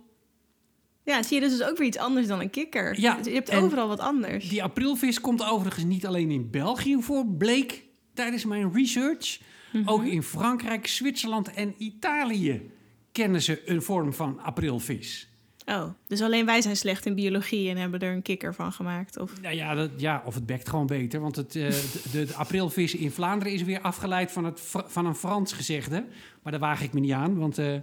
Ja, 1.09 1.23
zie 1.23 1.35
je, 1.35 1.41
dat 1.43 1.51
is 1.51 1.59
dus 1.59 1.67
ook 1.67 1.77
weer 1.77 1.87
iets 1.87 1.97
anders 1.97 2.27
dan 2.27 2.41
een 2.41 2.51
kikker. 2.51 3.01
Ja, 3.01 3.17
Dus 3.17 3.27
je 3.27 3.33
hebt 3.33 3.55
overal 3.55 3.89
wat 3.89 4.01
anders. 4.01 4.49
Die 4.49 4.63
aprilvis 4.63 5.21
komt 5.21 5.45
overigens 5.45 5.85
niet 5.85 6.07
alleen 6.07 6.31
in 6.31 6.51
België 6.51 6.97
voor, 7.01 7.27
bleek 7.27 7.85
tijdens 8.15 8.45
mijn 8.45 8.73
research. 8.73 9.41
Mhm. 9.73 9.89
Ook 9.89 10.05
in 10.05 10.23
Frankrijk, 10.23 10.87
Zwitserland 10.87 11.51
en 11.51 11.75
Italië 11.79 12.71
kennen 13.13 13.43
ze 13.43 13.63
een 13.65 13.83
vorm 13.83 14.13
van 14.13 14.41
aprilvis. 14.41 15.29
Oh, 15.67 15.85
dus 16.07 16.23
alleen 16.23 16.47
wij 16.47 16.63
zijn 16.63 16.77
slecht 16.77 17.07
in 17.07 17.15
biologie 17.15 17.71
en 17.71 17.77
hebben 17.77 18.01
er 18.01 18.13
een 18.13 18.23
kikker 18.23 18.55
van 18.55 18.73
gemaakt. 18.73 19.19
Of... 19.19 19.41
Nou 19.41 19.55
ja, 19.55 19.75
dat, 19.75 19.91
ja, 19.97 20.23
of 20.25 20.35
het 20.35 20.47
bekt 20.47 20.69
gewoon 20.69 20.87
beter. 20.87 21.21
Want 21.21 21.37
het, 21.37 21.57
eh, 21.57 21.69
de, 22.13 22.25
de 22.25 22.35
aprilvis 22.35 22.95
in 22.95 23.11
Vlaanderen 23.11 23.53
is 23.53 23.63
weer 23.63 23.81
afgeleid 23.81 24.33
van, 24.33 24.45
het, 24.45 24.61
van 24.87 25.07
een 25.07 25.15
Frans 25.15 25.53
gezegde. 25.53 26.05
Maar 26.43 26.53
daar 26.53 26.61
waag 26.61 26.83
ik 26.83 26.93
me 26.93 27.01
niet 27.01 27.13
aan, 27.13 27.39
want 27.39 27.59
eh, 27.59 27.75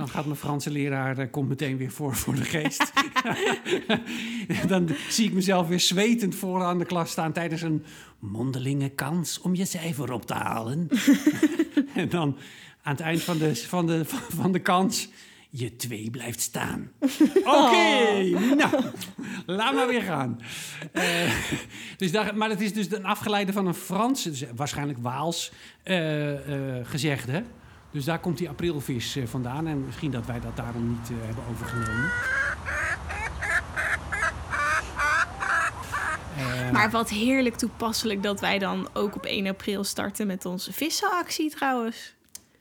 dan 0.00 0.08
gaat 0.08 0.24
mijn 0.24 0.36
Franse 0.36 0.70
leraar 0.70 1.28
komt 1.28 1.48
meteen 1.48 1.76
weer 1.76 1.90
voor, 1.90 2.16
voor 2.16 2.34
de 2.34 2.44
geest. 2.44 2.92
dan 4.68 4.88
zie 5.08 5.26
ik 5.26 5.32
mezelf 5.32 5.68
weer 5.68 5.80
zwetend 5.80 6.34
vooraan 6.34 6.78
de 6.78 6.84
klas 6.84 7.10
staan 7.10 7.32
tijdens 7.32 7.62
een 7.62 7.84
mondelinge 8.18 8.88
kans 8.88 9.40
om 9.40 9.54
je 9.54 9.64
cijfer 9.64 10.12
op 10.12 10.26
te 10.26 10.34
halen. 10.34 10.88
en 11.94 12.08
dan 12.08 12.36
aan 12.82 12.92
het 12.92 13.00
eind 13.00 13.22
van 13.22 13.38
de, 13.38 13.56
van 13.56 13.86
de, 13.86 14.02
van 14.28 14.52
de 14.52 14.58
kans... 14.58 15.08
Je 15.52 15.76
twee 15.76 16.10
blijft 16.10 16.40
staan. 16.40 16.90
Oké, 17.44 18.22
nou, 18.54 18.84
laat 19.46 19.74
maar 19.74 19.86
weer 19.86 20.02
gaan. 20.02 20.40
Eh, 20.92 21.32
dus 21.96 22.12
daar, 22.12 22.36
maar 22.36 22.48
het 22.48 22.60
is 22.60 22.72
dus 22.72 22.92
een 22.92 23.04
afgeleide 23.04 23.52
van 23.52 23.66
een 23.66 23.74
Frans, 23.74 24.22
dus 24.22 24.44
waarschijnlijk 24.56 24.98
Waals, 24.98 25.52
eh, 25.82 26.78
eh, 26.78 26.86
gezegde. 26.86 27.44
Dus 27.90 28.04
daar 28.04 28.18
komt 28.18 28.38
die 28.38 28.48
aprilvis 28.48 29.16
eh, 29.16 29.26
vandaan. 29.26 29.66
En 29.66 29.84
misschien 29.84 30.10
dat 30.10 30.26
wij 30.26 30.40
dat 30.40 30.56
daarom 30.56 30.88
niet 30.88 31.10
eh, 31.10 31.26
hebben 31.26 31.44
overgenomen. 31.50 32.10
eh, 36.36 36.70
Maar 36.70 36.90
wat 36.90 37.10
heerlijk 37.10 37.56
toepasselijk 37.56 38.22
dat 38.22 38.40
wij 38.40 38.58
dan 38.58 38.88
ook 38.92 39.14
op 39.14 39.24
1 39.24 39.46
april 39.46 39.84
starten 39.84 40.26
met 40.26 40.44
onze 40.44 40.72
vissenactie 40.72 41.50
trouwens. 41.50 42.14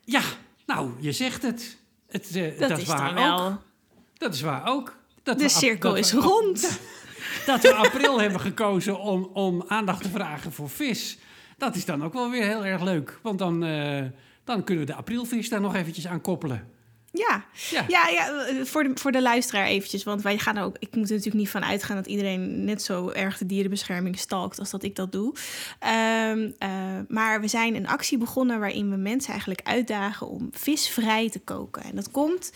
Ja, 0.03 0.21
nou, 0.65 0.91
je 0.99 1.11
zegt 1.11 1.41
het. 1.41 1.77
het 2.07 2.33
Dat, 2.33 2.69
dat 2.69 2.77
is 2.77 2.87
waar 2.87 3.13
wel... 3.13 3.39
ook. 3.39 3.57
Dat 4.17 4.33
is 4.33 4.41
waar 4.41 4.67
ook. 4.67 4.97
Dat 5.23 5.39
De 5.39 5.49
cirkel 5.49 5.89
dat 5.89 5.99
is 5.99 6.13
rond. 6.13 6.79
Dat 7.45 7.61
we 7.61 7.73
april 7.73 8.19
hebben 8.21 8.39
gekozen 8.39 8.99
om, 8.99 9.29
om 9.33 9.63
aandacht 9.67 10.01
te 10.01 10.09
vragen 10.09 10.51
voor 10.51 10.69
vis. 10.69 11.17
Dat 11.57 11.75
is 11.75 11.85
dan 11.85 12.03
ook 12.03 12.13
wel 12.13 12.29
weer 12.29 12.43
heel 12.43 12.65
erg 12.65 12.81
leuk. 12.81 13.19
Want 13.21 13.39
dan, 13.39 13.63
dan 14.55 14.63
kunnen 14.63 14.85
we 14.85 14.91
de 14.91 14.97
aprilvis 14.97 15.49
daar 15.49 15.61
nog 15.61 15.75
eventjes 15.75 16.07
aan 16.07 16.21
koppelen. 16.21 16.77
Ja, 17.11 17.45
Ja. 17.69 17.85
ja, 17.87 18.07
ja 18.07 18.45
eh, 18.45 18.65
voor, 18.65 18.83
de, 18.83 18.91
voor 18.95 19.11
de 19.11 19.21
luisteraar 19.21 19.65
eventjes. 19.65 20.03
Want 20.03 20.21
wij 20.21 20.37
gaan 20.37 20.57
er 20.57 20.63
ook... 20.63 20.75
Ik 20.79 20.95
moet 20.95 21.05
er 21.09 21.15
natuurlijk 21.15 21.35
niet 21.35 21.49
van 21.49 21.63
uitgaan 21.63 21.95
dat 21.95 22.07
iedereen 22.07 22.63
net 22.65 22.81
zo 22.81 23.09
erg 23.09 23.37
de 23.37 23.45
dierenbescherming 23.45 24.19
stalkt 24.19 24.59
als 24.59 24.69
dat 24.69 24.83
ik 24.83 24.95
dat 24.95 25.11
doe. 25.11 25.35
Ehm, 25.79 26.51
eh, 26.57 26.69
maar 27.07 27.41
we 27.41 27.47
zijn 27.47 27.75
een 27.75 27.87
actie 27.87 28.17
begonnen 28.17 28.59
waarin 28.59 28.89
we 28.89 28.95
mensen 28.95 29.29
eigenlijk 29.29 29.61
uitdagen 29.63 30.27
om 30.27 30.49
visvrij 30.51 31.29
te 31.29 31.39
koken. 31.39 31.83
En 31.83 31.95
dat 31.95 32.11
komt... 32.11 32.51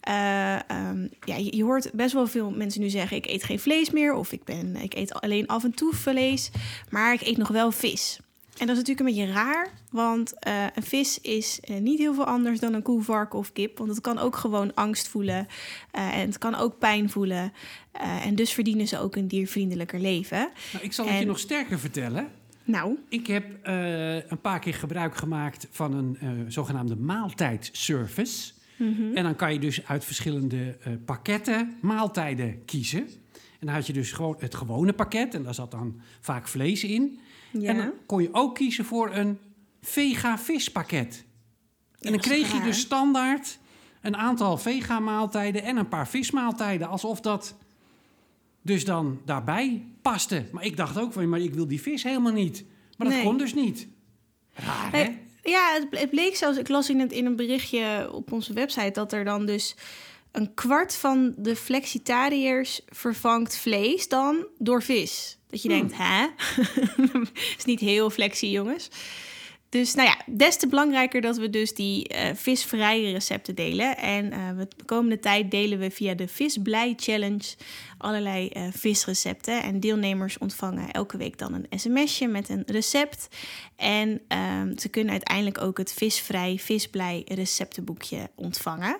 eh, 0.00 0.54
ehm, 0.70 1.08
ja, 1.24 1.36
je, 1.36 1.56
je 1.56 1.64
hoort 1.64 1.90
best 1.92 2.12
wel 2.12 2.26
veel 2.26 2.50
mensen 2.50 2.80
nu 2.80 2.88
zeggen... 2.88 3.16
ik 3.16 3.26
eet 3.26 3.44
geen 3.44 3.60
vlees 3.60 3.90
meer 3.90 4.14
of 4.14 4.32
ik, 4.32 4.44
ben, 4.44 4.76
ik 4.76 4.94
eet 4.94 5.14
alleen 5.14 5.46
af 5.46 5.64
en 5.64 5.74
toe 5.74 5.94
vlees. 5.94 6.50
Maar 6.90 7.12
ik 7.12 7.20
eet 7.20 7.36
nog 7.36 7.48
wel 7.48 7.70
vis. 7.70 8.18
En 8.58 8.66
dat 8.66 8.76
is 8.76 8.82
natuurlijk 8.82 9.00
een 9.00 9.24
beetje 9.24 9.32
raar, 9.32 9.68
want 9.90 10.38
eh, 10.38 10.64
een 10.74 10.82
vis 10.82 11.20
is 11.20 11.60
eh, 11.60 11.76
niet 11.76 11.98
heel 11.98 12.14
veel 12.14 12.24
anders 12.24 12.60
dan 12.60 12.74
een 12.74 12.82
koe, 12.82 13.02
varken 13.02 13.38
of 13.38 13.52
kip. 13.52 13.78
Want 13.78 13.90
het 13.90 14.00
kan 14.00 14.18
ook 14.18 14.36
gewoon 14.36 14.74
angst 14.74 15.08
voelen 15.08 15.46
eh, 15.90 16.14
en 16.18 16.26
het 16.26 16.38
kan 16.38 16.54
ook 16.54 16.78
pijn 16.78 17.10
voelen. 17.10 17.52
En 18.22 18.34
dus 18.34 18.52
verdienen 18.52 18.88
ze 18.88 18.98
ook 18.98 19.16
een 19.16 19.28
diervriendelijker 19.28 20.00
leven. 20.00 20.50
Nou, 20.72 20.84
ik 20.84 20.92
zal 20.92 21.06
het 21.06 21.18
je 21.18 21.26
nog 21.26 21.38
sterker 21.38 21.78
vertellen. 21.78 22.28
Nou, 22.64 22.98
Ik 23.08 23.26
heb 23.26 23.44
een 23.62 24.40
paar 24.40 24.58
keer 24.58 24.74
gebruik 24.74 25.16
gemaakt 25.16 25.68
van 25.70 25.92
een 25.92 26.52
zogenaamde 26.52 26.96
maaltijdservice. 26.96 28.52
En 29.14 29.22
dan 29.22 29.36
kan 29.36 29.52
je 29.52 29.58
dus 29.58 29.86
uit 29.86 30.04
verschillende 30.04 30.76
pakketten 31.04 31.76
maaltijden 31.80 32.64
kiezen. 32.64 33.08
En 33.32 33.66
dan 33.66 33.74
had 33.74 33.86
je 33.86 33.92
dus 33.92 34.12
gewoon 34.12 34.36
het 34.38 34.54
gewone 34.54 34.92
pakket 34.92 35.34
en 35.34 35.42
daar 35.42 35.54
zat 35.54 35.70
dan 35.70 36.00
vaak 36.20 36.48
vlees 36.48 36.84
in. 36.84 37.20
Ja. 37.60 37.68
En 37.70 37.76
dan 37.76 37.92
kon 38.06 38.22
je 38.22 38.28
ook 38.32 38.54
kiezen 38.54 38.84
voor 38.84 39.10
een 39.14 39.38
vega-vispakket. 39.82 41.24
En 42.00 42.10
dan 42.12 42.20
kreeg 42.20 42.52
je 42.52 42.60
dus 42.60 42.80
standaard 42.80 43.58
een 44.02 44.16
aantal 44.16 44.58
vega-maaltijden 44.58 45.62
en 45.62 45.76
een 45.76 45.88
paar 45.88 46.08
vismaaltijden. 46.08 46.88
Alsof 46.88 47.20
dat 47.20 47.54
dus 48.62 48.84
dan 48.84 49.20
daarbij 49.24 49.84
paste. 50.02 50.44
Maar 50.52 50.64
ik 50.64 50.76
dacht 50.76 50.98
ook 50.98 51.12
van, 51.12 51.28
maar 51.28 51.40
ik 51.40 51.54
wil 51.54 51.66
die 51.66 51.80
vis 51.80 52.02
helemaal 52.02 52.32
niet. 52.32 52.64
Maar 52.96 53.06
dat 53.06 53.16
Nee. 53.16 53.26
kon 53.26 53.38
dus 53.38 53.54
niet. 53.54 53.88
Raar, 54.52 54.92
hè? 54.92 55.18
Ja, 55.42 55.72
het, 55.72 55.90
ble- 55.90 55.98
het 55.98 56.10
bleek 56.10 56.36
zelfs, 56.36 56.58
ik 56.58 56.68
las 56.68 56.90
in, 56.90 57.00
het, 57.00 57.12
in 57.12 57.26
een 57.26 57.36
berichtje 57.36 58.08
op 58.12 58.32
onze 58.32 58.52
website 58.52 58.90
dat 58.90 59.12
er 59.12 59.24
dan 59.24 59.46
dus 59.46 59.74
een 60.36 60.54
kwart 60.54 60.96
van 60.96 61.34
de 61.36 61.56
flexitariërs 61.56 62.80
vervangt 62.86 63.56
vlees 63.56 64.08
dan 64.08 64.46
door 64.58 64.82
vis. 64.82 65.38
Dat 65.48 65.62
je 65.62 65.68
denkt, 65.68 65.92
hè? 65.96 66.26
is 67.58 67.64
niet 67.64 67.80
heel 67.80 68.10
flexie, 68.10 68.50
jongens. 68.50 68.88
Dus 69.68 69.94
nou 69.94 70.08
ja, 70.08 70.16
des 70.26 70.56
te 70.56 70.68
belangrijker 70.68 71.20
dat 71.20 71.36
we 71.36 71.50
dus 71.50 71.74
die 71.74 72.08
eh, 72.08 72.34
visvrije 72.34 73.12
recepten 73.12 73.54
delen. 73.54 73.96
En 73.96 74.32
eh, 74.32 74.48
de 74.58 74.84
komende 74.84 75.18
tijd 75.18 75.50
delen 75.50 75.78
we 75.78 75.90
via 75.90 76.14
de 76.14 76.28
Visblij 76.28 76.92
Challenge 76.96 77.54
allerlei 77.98 78.48
eh, 78.48 78.62
visrecepten. 78.72 79.62
En 79.62 79.80
deelnemers 79.80 80.38
ontvangen 80.38 80.90
elke 80.90 81.16
week 81.16 81.38
dan 81.38 81.54
een 81.54 81.78
sms'je 81.78 82.28
met 82.28 82.48
een 82.48 82.62
recept. 82.66 83.28
En 83.76 84.20
ehm, 84.28 84.78
ze 84.78 84.88
kunnen 84.88 85.12
uiteindelijk 85.12 85.60
ook 85.60 85.78
het 85.78 85.92
visvrij 85.92 86.58
Visblij 86.58 87.22
receptenboekje 87.26 88.30
ontvangen. 88.34 88.96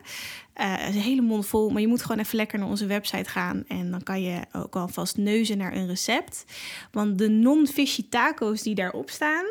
Eh, 0.56 0.66
het 0.76 0.88
is 0.88 0.94
een 0.94 1.00
hele 1.00 1.20
mond 1.22 1.46
vol, 1.46 1.70
maar 1.70 1.80
je 1.80 1.88
moet 1.88 2.02
gewoon 2.02 2.18
even 2.18 2.36
lekker 2.36 2.58
naar 2.58 2.68
onze 2.68 2.86
website 2.86 3.30
gaan. 3.30 3.64
En 3.68 3.90
dan 3.90 4.02
kan 4.02 4.22
je 4.22 4.40
ook 4.52 4.76
alvast 4.76 5.16
neuzen 5.16 5.58
naar 5.58 5.74
een 5.76 5.86
recept. 5.86 6.44
Want 6.92 7.18
de 7.18 7.28
non-fishy 7.28 8.08
taco's 8.08 8.62
die 8.62 8.74
daarop 8.74 9.10
staan, 9.10 9.44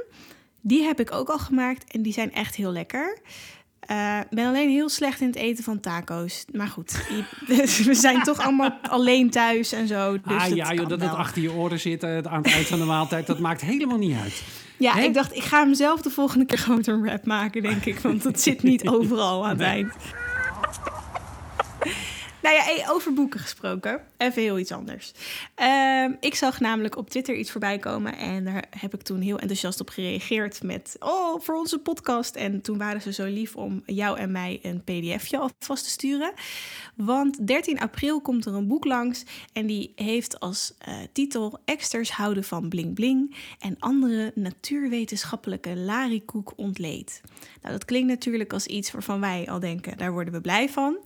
die 0.62 0.84
heb 0.84 1.00
ik 1.00 1.12
ook 1.12 1.30
al 1.30 1.40
gemaakt 1.40 1.92
en 1.92 2.02
die 2.02 2.14
zijn 2.14 2.34
echt 2.34 2.56
heel 2.56 2.72
lekker. 2.72 3.18
Eh, 3.80 4.20
Ik 4.20 4.30
ben 4.36 4.48
alleen 4.48 4.70
heel 4.70 4.90
slecht 4.90 5.22
in 5.22 5.28
het 5.28 5.36
eten 5.36 5.64
van 5.64 5.80
taco's. 5.80 6.46
Maar 6.52 6.68
goed, 6.68 7.08
we 7.86 7.94
zijn 7.94 8.24
toch 8.24 8.40
allemaal 8.40 8.78
alleen 8.82 9.30
thuis 9.30 9.72
en 9.72 9.88
zo. 9.88 10.12
Dus 10.12 10.22
ah 10.34 10.40
dat 10.48 10.56
ja, 10.56 10.74
joh, 10.74 10.88
dat 10.88 11.02
het 11.02 11.14
achter 11.14 11.42
je 11.42 11.52
oren 11.52 11.80
zit 11.80 12.04
eh, 12.04 12.18
aan 12.18 12.42
het 12.44 12.52
eind 12.54 12.68
van 12.68 12.80
de 12.80 12.86
maaltijd, 12.86 13.28
dat 13.28 13.40
maakt 13.40 13.62
helemaal 13.62 13.98
niet 13.98 14.18
uit. 14.18 14.44
Ja, 14.78 14.98
ik 15.00 15.14
dacht, 15.14 15.36
ik 15.36 15.44
ga 15.44 15.64
hem 15.64 15.74
zelf 15.74 16.02
de 16.02 16.10
volgende 16.10 16.46
keer 16.46 16.58
gewoon 16.58 16.82
een 16.86 17.06
rap 17.08 17.26
maken, 17.26 17.62
denk 17.62 17.86
ik. 17.86 18.00
Want 18.00 18.24
het 18.24 18.42
zit 18.42 18.64
niet 18.64 18.88
overal 18.88 19.44
aan 19.44 19.50
het 19.50 19.58
Nee. 19.60 19.68
eind. 19.68 19.94
Nou 22.46 22.58
ja, 22.58 22.92
over 22.92 23.14
boeken 23.14 23.40
gesproken. 23.40 24.02
Even 24.18 24.42
heel 24.42 24.60
iets 24.60 24.72
anders. 24.72 25.12
Ehm, 25.56 26.12
ik 26.20 26.36
zag 26.36 26.60
namelijk 26.60 26.98
op 26.98 27.10
Twitter 27.10 27.36
iets 27.36 27.52
voorbij 27.52 27.80
komen. 27.80 28.18
En 28.18 28.44
daar 28.44 28.66
heb 28.80 28.94
ik 28.94 29.02
toen 29.02 29.22
heel 29.22 29.40
enthousiast 29.40 29.80
op 29.80 29.90
gereageerd 29.90 30.64
met... 30.64 30.96
Oh, 31.00 31.42
voor 31.42 31.56
onze 31.56 31.80
podcast. 31.80 32.36
En 32.36 32.62
toen 32.62 32.78
waren 32.78 33.02
ze 33.02 33.14
zo 33.14 33.26
lief 33.26 33.56
om 33.56 33.84
jou 33.86 34.18
en 34.18 34.32
mij 34.32 34.60
een 34.62 34.84
pdfje 34.84 35.38
alvast 35.38 35.84
te 35.84 35.90
sturen. 35.90 36.34
Want 36.96 37.48
13 37.48 37.80
april 37.80 38.22
komt 38.22 38.46
er 38.46 38.54
een 38.54 38.68
boek 38.68 38.86
langs. 38.86 39.24
En 39.54 39.66
die 39.66 39.92
heeft 39.96 40.40
als 40.40 40.74
eh, 40.78 40.94
titel... 41.12 41.60
Eksters 41.66 42.12
houden 42.12 42.44
van 42.44 42.70
bling 42.70 42.94
bling. 42.94 43.36
En 43.60 43.76
andere 43.80 44.32
natuurwetenschappelijke 44.36 45.76
larikoek 45.76 46.54
ontleed. 46.56 47.22
Nou, 47.62 47.74
dat 47.74 47.86
klinkt 47.86 48.08
natuurlijk 48.08 48.54
als 48.54 48.66
iets 48.66 48.92
waarvan 48.92 49.20
wij 49.20 49.48
al 49.50 49.60
denken... 49.60 49.98
daar 49.98 50.12
worden 50.12 50.34
we 50.34 50.42
blij 50.42 50.70
van. 50.70 50.98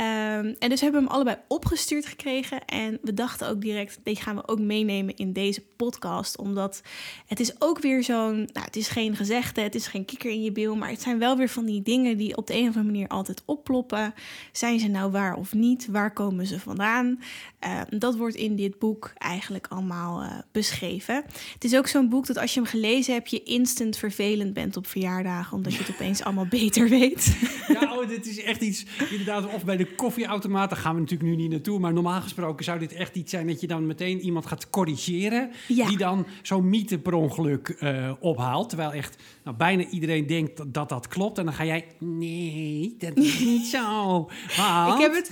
Ehm, 0.00 0.54
en 0.58 0.68
dus 0.68 0.80
hebben 0.80 1.00
we 1.00 1.06
hem 1.06 1.14
allebei 1.14 1.36
opgestuurd 1.48 2.06
gekregen. 2.06 2.64
En 2.64 2.98
we 3.02 3.14
dachten 3.14 3.48
ook 3.48 3.60
direct, 3.60 3.98
deze 4.02 4.22
gaan 4.22 4.36
we 4.36 4.48
ook 4.48 4.58
meenemen 4.58 5.16
in 5.16 5.32
deze 5.32 5.62
podcast. 5.76 6.38
Omdat 6.38 6.82
het 7.26 7.40
is 7.40 7.52
ook 7.58 7.80
weer 7.80 8.04
zo'n, 8.04 8.36
nou 8.36 8.66
het 8.66 8.76
is 8.76 8.88
geen 8.88 9.16
gezegde, 9.16 9.60
het 9.60 9.74
is 9.74 9.86
geen 9.86 10.04
kikker 10.04 10.30
in 10.30 10.42
je 10.42 10.52
bil. 10.52 10.76
Maar 10.76 10.88
het 10.88 11.02
zijn 11.02 11.18
wel 11.18 11.36
weer 11.36 11.48
van 11.48 11.64
die 11.64 11.82
dingen 11.82 12.16
die 12.16 12.36
op 12.36 12.46
de 12.46 12.54
een 12.54 12.60
of 12.60 12.66
andere 12.66 12.84
manier 12.84 13.08
altijd 13.08 13.42
opploppen. 13.44 14.14
Zijn 14.52 14.78
ze 14.78 14.88
nou 14.88 15.10
waar 15.10 15.36
of 15.36 15.52
niet? 15.52 15.86
Waar 15.86 16.12
komen 16.12 16.46
ze 16.46 16.60
vandaan? 16.60 17.20
Ehm, 17.58 17.98
dat 17.98 18.16
wordt 18.16 18.36
in 18.36 18.56
dit 18.56 18.78
boek 18.78 19.12
eigenlijk 19.18 19.66
allemaal 19.68 20.22
eh, 20.22 20.38
beschreven. 20.52 21.24
Het 21.54 21.64
is 21.64 21.76
ook 21.76 21.86
zo'n 21.86 22.08
boek 22.08 22.26
dat 22.26 22.38
als 22.38 22.54
je 22.54 22.60
hem 22.60 22.68
gelezen 22.68 23.14
hebt, 23.14 23.30
je 23.30 23.42
instant 23.42 23.96
vervelend 23.96 24.54
bent 24.54 24.76
op 24.76 24.86
verjaardagen. 24.86 25.56
Omdat 25.56 25.72
je 25.72 25.78
het 25.78 25.90
opeens 25.90 26.22
allemaal 26.22 26.46
beter 26.46 26.88
weet. 26.88 27.36
Ja, 27.68 27.92
oh, 27.96 28.08
dit 28.08 28.26
is 28.26 28.42
echt 28.42 28.60
iets, 28.60 28.84
inderdaad, 29.10 29.54
of 29.54 29.64
bij 29.64 29.76
de 29.76 29.88
koffieautomaat, 29.96 30.70
daar 30.70 30.78
gaan 30.78 30.94
we 30.94 31.00
natuurlijk 31.00 31.30
nu 31.30 31.36
niet 31.36 31.50
naartoe. 31.50 31.78
Maar 31.78 31.92
normaal 31.92 32.20
gesproken 32.20 32.64
zou 32.64 32.78
dit 32.78 32.92
echt 32.92 33.16
iets 33.16 33.30
zijn 33.30 33.46
dat 33.46 33.60
je 33.60 33.66
dan 33.66 33.86
meteen 33.86 34.20
iemand 34.20 34.46
gaat 34.46 34.70
corrigeren. 34.70 35.50
Ja. 35.68 35.86
Die 35.88 35.96
dan 35.98 36.26
zo'n 36.42 36.68
mythe 36.68 36.98
per 36.98 37.12
ongeluk 37.14 37.68
eh, 37.68 38.12
ophaalt. 38.20 38.68
Terwijl 38.68 38.92
echt 38.92 39.22
nou, 39.44 39.56
bijna 39.56 39.84
iedereen 39.84 40.26
denkt 40.26 40.56
dat, 40.56 40.74
dat 40.74 40.88
dat 40.88 41.08
klopt. 41.08 41.38
En 41.38 41.44
dan 41.44 41.54
ga 41.54 41.64
jij, 41.64 41.84
nee, 41.98 42.94
dat 42.98 43.16
is 43.16 43.38
niet 43.50 43.66
zo. 43.66 44.28
Want- 44.56 44.94
Ik 44.94 45.00
heb, 45.00 45.14
het, 45.14 45.30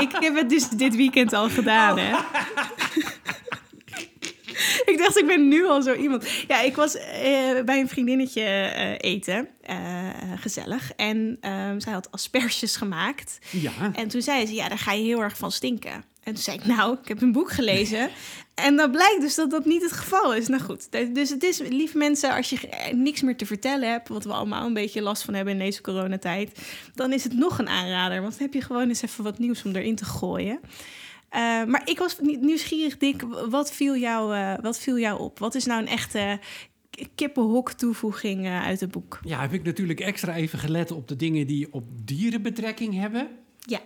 ik 0.00 0.16
heb 0.20 0.34
het 0.36 0.48
dus 0.48 0.68
dit 0.68 0.96
weekend 0.96 1.32
al 1.32 1.48
gedaan, 1.48 1.98
hè? 1.98 2.10
ik 4.98 5.04
dacht, 5.04 5.18
ik 5.18 5.26
ben 5.26 5.48
nu 5.48 5.66
al 5.66 5.82
zo 5.82 5.94
iemand. 5.94 6.28
Ja, 6.48 6.60
ik 6.60 6.76
was 6.76 6.96
eh, 6.96 7.64
bij 7.64 7.80
een 7.80 7.88
vriendinnetje 7.88 8.42
eh, 8.42 9.10
eten, 9.12 9.48
eh, 9.60 9.76
gezellig. 10.36 10.92
En 10.96 11.36
ehm, 11.40 11.80
zij 11.80 11.92
had 11.92 12.10
asperges 12.10 12.76
gemaakt. 12.76 13.38
Ja, 13.50 13.72
En 13.92 14.08
toen 14.08 14.22
zei 14.22 14.46
ze, 14.46 14.54
ja, 14.54 14.68
daar 14.68 14.78
ga 14.78 14.92
je 14.92 15.04
heel 15.04 15.22
erg 15.22 15.36
van 15.36 15.52
stinken. 15.52 16.04
En 16.22 16.34
toen 16.34 16.42
zei 16.42 16.56
ik, 16.56 16.64
nou, 16.64 16.96
ik 17.02 17.08
heb 17.08 17.22
een 17.22 17.32
boek 17.32 17.50
gelezen. 17.50 18.10
en 18.66 18.76
dan 18.76 18.90
blijkt 18.90 19.20
dus 19.20 19.34
dat 19.34 19.50
dat 19.50 19.64
niet 19.64 19.82
het 19.82 19.92
geval 19.92 20.34
is. 20.34 20.48
Nou 20.48 20.62
goed, 20.62 20.88
dus 21.14 21.30
het 21.30 21.42
is, 21.42 21.58
lieve 21.58 21.98
mensen, 21.98 22.34
als 22.34 22.50
je 22.50 22.58
niks 22.92 23.22
meer 23.22 23.36
te 23.36 23.46
vertellen 23.46 23.90
hebt... 23.90 24.08
wat 24.08 24.24
we 24.24 24.32
allemaal 24.32 24.66
een 24.66 24.74
beetje 24.74 25.02
last 25.02 25.22
van 25.22 25.34
hebben 25.34 25.52
in 25.52 25.58
deze 25.58 25.80
coronatijd... 25.80 26.58
dan 26.94 27.12
is 27.12 27.24
het 27.24 27.34
nog 27.34 27.58
een 27.58 27.68
aanrader. 27.68 28.20
Want 28.20 28.32
dan 28.32 28.42
heb 28.42 28.54
je 28.54 28.62
gewoon 28.62 28.88
eens 28.88 29.02
even 29.02 29.24
wat 29.24 29.38
nieuws 29.38 29.64
om 29.64 29.74
erin 29.74 29.96
te 29.96 30.04
gooien. 30.04 30.60
Eh, 31.28 31.40
maar 31.64 31.82
ik 31.84 31.98
was 31.98 32.18
nie- 32.20 32.38
nieuwsgierig, 32.38 32.96
Dick. 32.98 33.22
Wat 33.50 33.72
viel, 33.72 33.96
jou, 33.96 34.34
eh, 34.36 34.54
wat 34.62 34.78
viel 34.78 34.98
jou 34.98 35.20
op? 35.20 35.38
Wat 35.38 35.54
is 35.54 35.64
nou 35.66 35.80
een 35.82 35.88
echte 35.88 36.38
kippenhok 37.14 37.72
toevoeging 37.72 38.44
eh, 38.46 38.64
uit 38.64 38.80
het 38.80 38.90
boek? 38.90 39.20
ja, 39.24 39.40
heb 39.40 39.52
ik 39.52 39.62
natuurlijk 39.64 40.00
extra 40.00 40.34
even 40.34 40.58
gelet 40.58 40.90
op 40.90 41.08
de 41.08 41.16
dingen 41.16 41.46
die 41.46 41.72
op 41.72 41.84
dieren 42.04 42.42
betrekking 42.42 42.94
hebben. 42.94 43.28
Ja. 43.58 43.80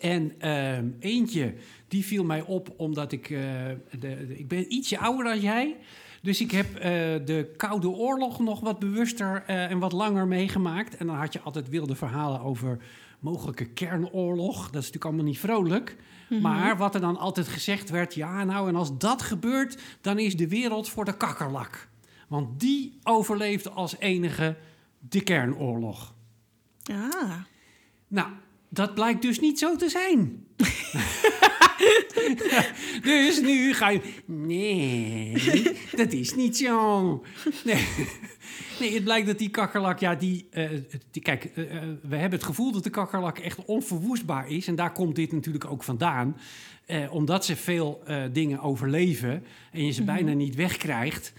En 0.00 0.32
ehm, 0.38 0.86
eentje, 1.00 1.54
die 1.88 2.04
viel 2.04 2.24
mij 2.24 2.42
op 2.42 2.74
omdat 2.76 3.12
ik... 3.12 3.28
de, 3.28 3.76
de- 3.98 4.38
ik 4.38 4.48
ben 4.48 4.72
ietsje 4.72 4.98
ouder 4.98 5.24
dan 5.24 5.40
jij. 5.40 5.76
Dus 6.22 6.40
ik 6.40 6.50
heb 6.50 6.80
de 7.26 7.52
Koude 7.56 7.88
Oorlog 7.88 8.38
nog 8.40 8.60
wat 8.60 8.78
bewuster 8.78 9.42
en 9.46 9.78
wat 9.78 9.92
langer 9.92 10.26
meegemaakt. 10.26 10.96
En 10.96 11.06
dan 11.06 11.16
had 11.16 11.32
je 11.32 11.40
altijd 11.40 11.68
wilde 11.68 11.94
verhalen 11.94 12.40
over 12.40 12.78
mogelijke 13.20 13.64
kernoorlog. 13.64 14.56
Dat 14.56 14.66
is 14.66 14.72
natuurlijk 14.72 15.04
allemaal 15.04 15.24
niet 15.24 15.38
vrolijk. 15.38 15.96
Maar 16.28 16.76
wat 16.76 16.94
er 16.94 17.00
dan 17.00 17.16
altijd 17.16 17.48
gezegd 17.48 17.90
werd, 17.90 18.14
ja 18.14 18.44
nou 18.44 18.68
en 18.68 18.76
als 18.76 18.98
dat 18.98 19.22
gebeurt, 19.22 19.82
dan 20.00 20.18
is 20.18 20.36
de 20.36 20.48
wereld 20.48 20.88
voor 20.88 21.04
de 21.04 21.16
kakkerlak. 21.16 21.88
Want 22.28 22.60
die 22.60 22.98
overleeft 23.02 23.74
als 23.74 23.98
enige 23.98 24.56
de 24.98 25.20
kernoorlog. 25.20 26.14
Ah. 26.82 27.32
Nou, 28.08 28.28
dat 28.68 28.94
blijkt 28.94 29.22
dus 29.22 29.40
niet 29.40 29.58
zo 29.58 29.76
te 29.76 29.88
zijn. 29.88 30.46
dus 33.02 33.40
nu 33.40 33.74
ga 33.74 33.88
je. 33.88 34.00
Nee, 34.26 35.32
dat 35.96 36.12
is 36.12 36.34
niet 36.34 36.56
zo. 36.56 37.24
Nee, 37.64 37.86
nee 38.80 38.94
het 38.94 39.04
blijkt 39.04 39.26
dat 39.26 39.38
die 39.38 39.50
kakkerlak, 39.50 39.98
ja, 39.98 40.14
die. 40.14 40.46
eh, 40.50 40.70
die 41.10 41.22
kijk, 41.22 41.44
eh, 41.44 41.76
eh, 41.76 41.82
we 42.02 42.16
hebben 42.16 42.38
het 42.38 42.48
gevoel 42.48 42.72
dat 42.72 42.84
de 42.84 42.90
kakkerlak 42.90 43.38
echt 43.38 43.64
onverwoestbaar 43.64 44.48
is. 44.48 44.68
En 44.68 44.74
daar 44.74 44.92
komt 44.92 45.16
dit 45.16 45.32
natuurlijk 45.32 45.70
ook 45.70 45.82
vandaan. 45.82 46.36
Omdat 47.10 47.44
ze 47.44 47.56
veel 47.56 48.02
dingen 48.32 48.60
overleven 48.60 49.44
en 49.72 49.84
je 49.84 49.92
ze 49.92 50.04
bijna 50.04 50.32
niet 50.32 50.54
wegkrijgt. 50.54 51.32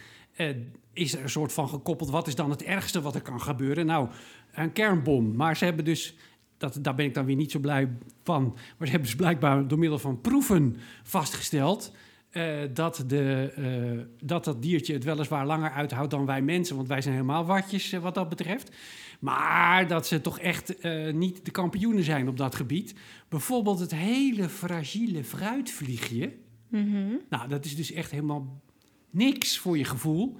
is 0.93 1.13
er 1.13 1.23
een 1.23 1.29
soort 1.29 1.53
van 1.53 1.69
gekoppeld. 1.69 2.09
Wat 2.09 2.27
is 2.27 2.35
dan 2.35 2.49
het 2.49 2.63
ergste 2.63 3.01
wat 3.01 3.15
er 3.15 3.21
kan 3.21 3.41
gebeuren? 3.41 3.85
Nou, 3.85 4.09
een 4.53 4.73
kernbom. 4.73 5.35
Maar 5.35 5.57
ze 5.57 5.65
hebben 5.65 5.85
dus 5.85 6.15
dat, 6.57 6.77
daar 6.81 6.95
ben 6.95 7.05
ik 7.05 7.13
dan 7.13 7.25
weer 7.25 7.35
niet 7.35 7.51
zo 7.51 7.59
blij 7.59 7.89
van. 8.23 8.43
Maar 8.43 8.87
ze 8.87 8.91
hebben 8.91 9.09
dus 9.09 9.15
blijkbaar 9.15 9.67
door 9.67 9.79
middel 9.79 9.99
van 9.99 10.21
proeven 10.21 10.77
vastgesteld. 11.03 11.91
eh, 12.29 12.57
dat, 12.73 13.03
de, 13.07 13.51
eh, 13.55 14.25
dat 14.27 14.45
dat 14.45 14.61
diertje 14.61 14.93
het 14.93 15.03
weliswaar 15.03 15.45
langer 15.45 15.71
uithoudt 15.71 16.11
dan 16.11 16.25
wij 16.25 16.41
mensen. 16.41 16.75
Want 16.75 16.87
wij 16.87 17.01
zijn 17.01 17.13
helemaal 17.13 17.45
watjes 17.45 17.91
eh, 17.91 17.99
wat 17.99 18.15
dat 18.15 18.29
betreft. 18.29 18.71
Maar 19.19 19.87
dat 19.87 20.07
ze 20.07 20.21
toch 20.21 20.39
echt 20.39 20.83
niet 21.13 21.45
de 21.45 21.51
kampioenen 21.51 22.03
zijn 22.03 22.27
op 22.27 22.37
dat 22.37 22.55
gebied. 22.55 22.95
Bijvoorbeeld 23.29 23.79
het 23.79 23.95
hele 23.95 24.49
fragiele 24.49 25.23
fruitvliegje. 25.23 26.33
Mhm. 26.67 27.15
Nou, 27.29 27.47
dat 27.47 27.65
is 27.65 27.75
dus 27.75 27.91
echt 27.91 28.11
helemaal 28.11 28.61
niks 29.09 29.57
voor 29.57 29.77
je 29.77 29.83
gevoel. 29.83 30.37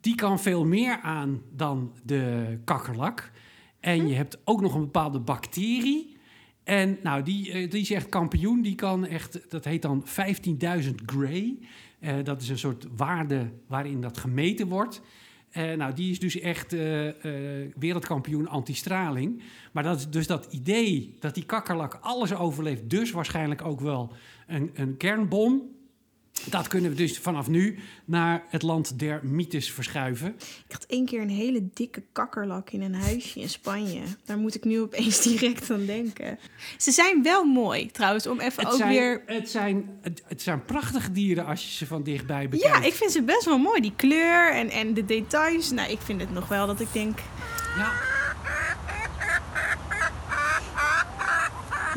Die 0.00 0.14
kan 0.14 0.40
veel 0.40 0.64
meer 0.64 1.00
aan 1.00 1.42
dan 1.52 1.92
de 2.04 2.58
kakkerlak. 2.64 3.30
En 3.86 4.08
je 4.08 4.14
hebt 4.14 4.38
ook 4.44 4.60
nog 4.60 4.74
een 4.74 4.80
bepaalde 4.80 5.20
bacterie. 5.20 6.16
En 6.64 6.98
nou, 7.02 7.22
die, 7.22 7.52
eh, 7.52 7.70
die 7.70 7.80
is 7.80 7.90
echt 7.90 8.08
kampioen. 8.08 8.62
Die 8.62 8.74
kan 8.74 9.06
echt, 9.06 9.50
dat 9.50 9.64
heet 9.64 9.82
dan 9.82 10.04
15.000 10.06 10.94
gray. 11.06 11.58
Eh, 11.98 12.14
dat 12.24 12.42
is 12.42 12.48
een 12.48 12.58
soort 12.58 12.86
waarde 12.96 13.50
waarin 13.66 14.00
dat 14.00 14.18
gemeten 14.18 14.68
wordt. 14.68 15.02
Eh, 15.50 15.72
nou, 15.72 15.92
die 15.92 16.10
is 16.10 16.18
dus 16.18 16.40
echt 16.40 16.72
eh, 16.72 17.10
wereldkampioen 17.76 18.48
antistraling. 18.48 19.42
Maar 19.72 19.82
dat 19.82 19.98
is 19.98 20.10
dus 20.10 20.26
dat 20.26 20.52
idee 20.52 21.16
dat 21.20 21.34
die 21.34 21.44
kakkerlak 21.44 21.98
alles 22.00 22.34
overleeft, 22.34 22.90
dus 22.90 23.10
waarschijnlijk 23.10 23.64
ook 23.64 23.80
wel 23.80 24.12
een, 24.46 24.70
een 24.74 24.96
kernbom. 24.96 25.62
Dat 26.44 26.68
kunnen 26.68 26.90
we 26.90 26.96
dus 26.96 27.18
vanaf 27.18 27.48
nu 27.48 27.78
naar 28.04 28.44
het 28.48 28.62
land 28.62 28.98
der 28.98 29.20
mythes 29.22 29.72
verschuiven. 29.72 30.34
Ik 30.38 30.72
had 30.72 30.84
één 30.88 31.06
keer 31.06 31.20
een 31.20 31.28
hele 31.28 31.68
dikke 31.74 32.02
kakkerlak 32.12 32.70
in 32.70 32.82
een 32.82 32.94
huisje 32.94 33.40
in 33.40 33.48
Spanje. 33.48 34.00
Daar 34.24 34.38
moet 34.38 34.54
ik 34.54 34.64
nu 34.64 34.80
opeens 34.80 35.22
direct 35.28 35.70
aan 35.70 35.86
denken. 35.86 36.38
Ze 36.76 36.90
zijn 36.90 37.22
wel 37.22 37.44
mooi, 37.44 37.90
trouwens, 37.90 38.26
om 38.26 38.40
even 38.40 38.62
Het 38.62 38.72
ook 38.72 38.78
zijn, 38.78 38.88
weer... 38.88 39.22
het, 39.26 39.50
zijn, 39.50 39.98
het, 40.00 40.22
het 40.26 40.42
zijn 40.42 40.64
prachtige 40.64 41.12
dieren 41.12 41.46
als 41.46 41.62
je 41.62 41.70
ze 41.70 41.86
van 41.86 42.02
dichtbij 42.02 42.48
bekijkt. 42.48 42.76
Ja, 42.76 42.82
ik 42.82 42.92
vind 42.92 43.12
ze 43.12 43.22
best 43.22 43.44
wel 43.44 43.58
mooi. 43.58 43.80
Die 43.80 43.94
kleur 43.96 44.52
en, 44.52 44.70
en 44.70 44.94
de 44.94 45.04
details. 45.04 45.70
Nou, 45.70 45.90
ik 45.90 46.00
vind 46.00 46.20
het 46.20 46.32
nog 46.32 46.48
wel 46.48 46.66
dat 46.66 46.80
ik 46.80 46.92
denk... 46.92 47.18
Ja, 47.76 47.92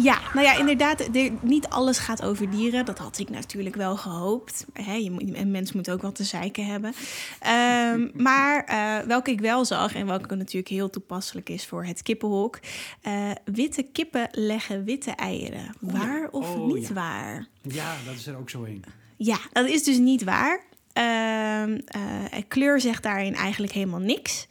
Ja, 0.10 0.20
nou 0.34 0.46
ja, 0.46 0.58
inderdaad, 0.58 1.16
er- 1.16 1.32
niet 1.42 1.68
alles 1.68 1.98
gaat 1.98 2.22
over 2.24 2.50
dieren. 2.50 2.86
Dat 2.86 2.98
had 2.98 3.20
ik 3.20 3.30
natuurlijk 3.30 3.76
wel 3.76 3.98
gehoopt. 3.98 4.66
Hè, 4.74 4.94
je 4.94 5.12
moet, 5.12 5.36
een 5.36 5.52
mens 5.52 5.72
moet 5.74 5.92
ook 5.92 6.02
wat 6.02 6.16
te 6.16 6.24
zeiken 6.24 6.66
hebben. 6.66 6.94
Ehm, 7.40 8.08
maar 8.24 8.64
eh, 8.64 9.08
welke 9.08 9.32
ik 9.32 9.40
wel 9.42 9.66
zag 9.66 9.96
en 9.96 10.06
welke 10.06 10.36
natuurlijk 10.36 10.68
heel 10.72 10.90
toepasselijk 10.90 11.50
is 11.50 11.66
voor 11.66 11.86
het 11.86 12.02
kippenhok. 12.02 12.60
eh, 13.02 13.32
witte 13.46 13.84
kippen 13.84 14.28
leggen 14.32 14.84
witte 14.84 15.12
eieren. 15.12 15.76
Waar 15.80 16.28
of 16.32 16.56
Oh, 16.56 16.74
niet 16.74 16.88
ja. 16.88 16.94
waar? 16.94 17.48
ja, 17.62 17.96
dat 18.06 18.16
is 18.16 18.28
er 18.28 18.38
ook 18.38 18.50
zo 18.50 18.64
een. 18.64 18.84
Ja, 19.18 19.38
dat 19.52 19.68
is 19.68 19.84
dus 19.84 19.98
niet 19.98 20.24
waar. 20.24 20.62
Ehm, 21.00 21.80
eh, 21.86 22.42
kleur 22.48 22.82
zegt 22.82 23.04
daarin 23.04 23.36
eigenlijk 23.36 23.74
helemaal 23.74 24.00
niks. 24.00 24.48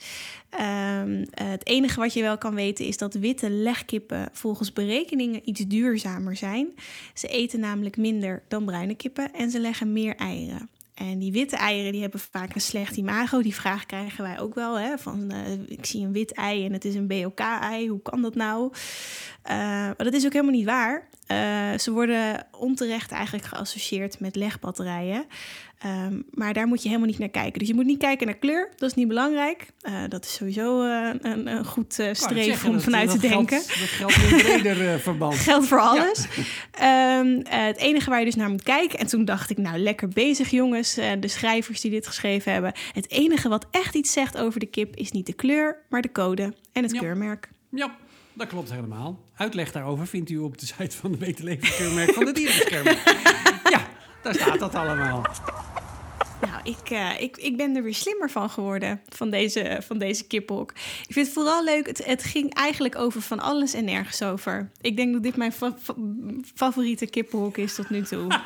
Ehm, 0.51 1.25
eh, 1.31 1.49
het 1.49 1.67
enige 1.67 2.01
wat 2.01 2.13
je 2.13 2.23
wel 2.23 2.39
kan 2.39 2.55
weten 2.55 2.85
is 2.85 2.97
dat 2.97 3.15
witte 3.15 3.51
legkippen 3.51 4.29
volgens 4.33 4.73
berekeningen 4.73 5.41
iets 5.45 5.61
duurzamer 5.61 6.37
zijn. 6.37 6.69
Ze 7.15 7.29
eten 7.29 7.61
namelijk 7.61 7.97
minder 7.97 8.43
dan 8.49 8.65
bruine 8.65 8.95
kippen 8.95 9.33
en 9.33 9.51
ze 9.51 9.61
leggen 9.61 9.93
meer 9.93 10.17
eieren. 10.17 10.69
En 10.95 11.19
die 11.19 11.33
witte 11.33 11.57
eieren 11.57 11.93
die 11.93 12.01
hebben 12.01 12.21
vaak 12.21 12.55
een 12.55 12.61
slecht 12.61 12.97
imago. 12.97 13.43
Die 13.43 13.55
vraag 13.55 13.87
krijgen 13.87 14.25
wij 14.25 14.41
ook 14.41 14.55
wel. 14.55 14.79
Hè? 14.79 14.99
Van, 14.99 15.31
eh, 15.31 15.53
ik 15.67 15.87
zie 15.87 16.05
een 16.05 16.13
wit 16.13 16.33
ei 16.33 16.65
en 16.65 16.73
het 16.73 16.85
is 16.85 16.95
een 16.95 17.07
BOK-ei. 17.07 17.89
Hoe 17.89 18.03
kan 18.03 18.23
dat 18.23 18.35
nou? 18.35 18.73
Maar 19.43 19.97
dat 19.97 20.13
is 20.13 20.25
ook 20.25 20.33
helemaal 20.33 20.55
niet 20.55 20.65
waar. 20.65 21.09
Eh, 21.29 21.79
ze 21.79 21.91
worden 21.93 22.47
onterecht 22.59 23.11
eigenlijk 23.11 23.45
geassocieerd 23.45 24.21
met 24.21 24.37
legbatterijen. 24.37 25.27
Ehm, 25.79 26.21
maar 26.31 26.53
daar 26.53 26.67
moet 26.67 26.83
je 26.83 26.89
helemaal 26.89 27.09
niet 27.11 27.19
naar 27.19 27.29
kijken. 27.29 27.59
Dus 27.59 27.69
je 27.69 27.75
moet 27.75 27.85
niet 27.85 27.99
kijken 27.99 28.27
naar 28.27 28.37
kleur. 28.37 28.69
Dat 28.77 28.89
is 28.91 28.97
niet 28.97 29.09
belangrijk. 29.09 29.67
Eh, 29.81 29.93
dat 30.09 30.25
is 30.25 30.35
sowieso 30.35 30.83
eh, 30.85 31.11
een, 31.21 31.47
een 31.47 31.65
goed 31.65 31.95
zeggen, 31.95 32.67
om 32.69 32.73
dat- 32.73 32.83
vanuit 32.83 33.09
dat 33.09 33.21
te 33.21 33.29
geldt- 33.29 33.49
denken. 33.51 33.69
Dat 33.69 33.89
geldt 33.89 34.15
in 34.15 34.37
breder 34.63 35.01
verband. 35.01 35.35
Geldt 35.35 35.67
voor 35.67 35.81
alles. 35.81 36.27
Ehm, 36.71 37.41
eh, 37.41 37.65
het 37.65 37.77
enige 37.79 38.11
waar 38.11 38.19
je 38.19 38.25
dus 38.25 38.35
naar 38.35 38.51
moet 38.51 38.63
kijken. 38.63 38.99
En 38.99 39.07
toen 39.07 39.25
dacht 39.25 39.51
ik, 39.51 39.59
nou 39.59 39.79
lekker 39.79 40.09
bezig 40.09 40.51
jongens. 40.51 40.95
de 40.95 41.29
schrijvers 41.29 41.81
die 41.81 41.91
dit 41.91 42.07
geschreven 42.07 42.53
hebben. 42.53 42.73
Het 42.93 43.11
enige 43.11 43.49
wat 43.49 43.67
echt 43.71 43.95
iets 43.95 44.13
zegt 44.13 44.37
over 44.39 44.61
de 44.61 44.67
kip 44.67 44.97
is 44.97 45.11
niet 45.11 45.27
de 45.27 45.33
kleur, 45.33 45.77
maar 45.89 46.03
de 46.03 46.13
code 46.13 46.55
en 46.73 46.83
het 46.83 46.93
Ja. 46.93 46.99
keurmerk. 47.01 47.49
Ja, 47.71 47.97
dat 48.39 48.47
klopt 48.49 48.71
helemaal. 48.73 49.19
Uitleg 49.37 49.73
daarover 49.73 50.07
vindt 50.07 50.31
u 50.31 50.39
op 50.39 50.59
de 50.59 50.67
site 50.67 50.97
van 50.97 51.11
de 51.13 51.17
Beter 51.17 51.45
Leven 51.45 51.69
keurmerk 51.77 52.13
van 52.13 52.25
de 52.25 52.33
dierenbescherming. 52.33 52.99
ja, 53.75 53.87
daar 54.23 54.35
staat 54.35 54.59
dat 54.59 54.75
allemaal. 54.75 55.23
Nou, 56.41 56.61
ik, 56.65 56.91
eh, 56.91 57.21
ik, 57.21 57.37
ik 57.37 57.57
ben 57.57 57.77
er 57.77 57.83
weer 57.83 57.95
slimmer 57.95 58.31
van 58.31 58.51
geworden 58.51 59.01
van 59.09 59.31
deze, 59.31 59.81
van 59.87 59.99
deze 59.99 60.27
kippenhok. 60.27 60.71
Ik 61.07 61.13
vind 61.13 61.27
het 61.27 61.35
vooral 61.35 61.65
leuk, 61.65 61.87
het, 61.87 62.05
het 62.05 62.23
ging 62.23 62.55
eigenlijk 62.55 62.97
over 62.97 63.23
van 63.23 63.41
alles 63.41 63.75
en 63.75 63.85
nergens 63.85 64.23
over. 64.23 64.71
Ik 64.81 64.97
denk 64.97 65.13
dat 65.13 65.23
dit 65.23 65.37
mijn 65.37 65.53
fa- 65.53 65.77
fa- 65.83 65.95
favoriete 66.55 67.07
kippenhok 67.07 67.57
is 67.57 67.75
tot 67.75 67.91
nu 67.91 68.03
toe. 68.03 68.27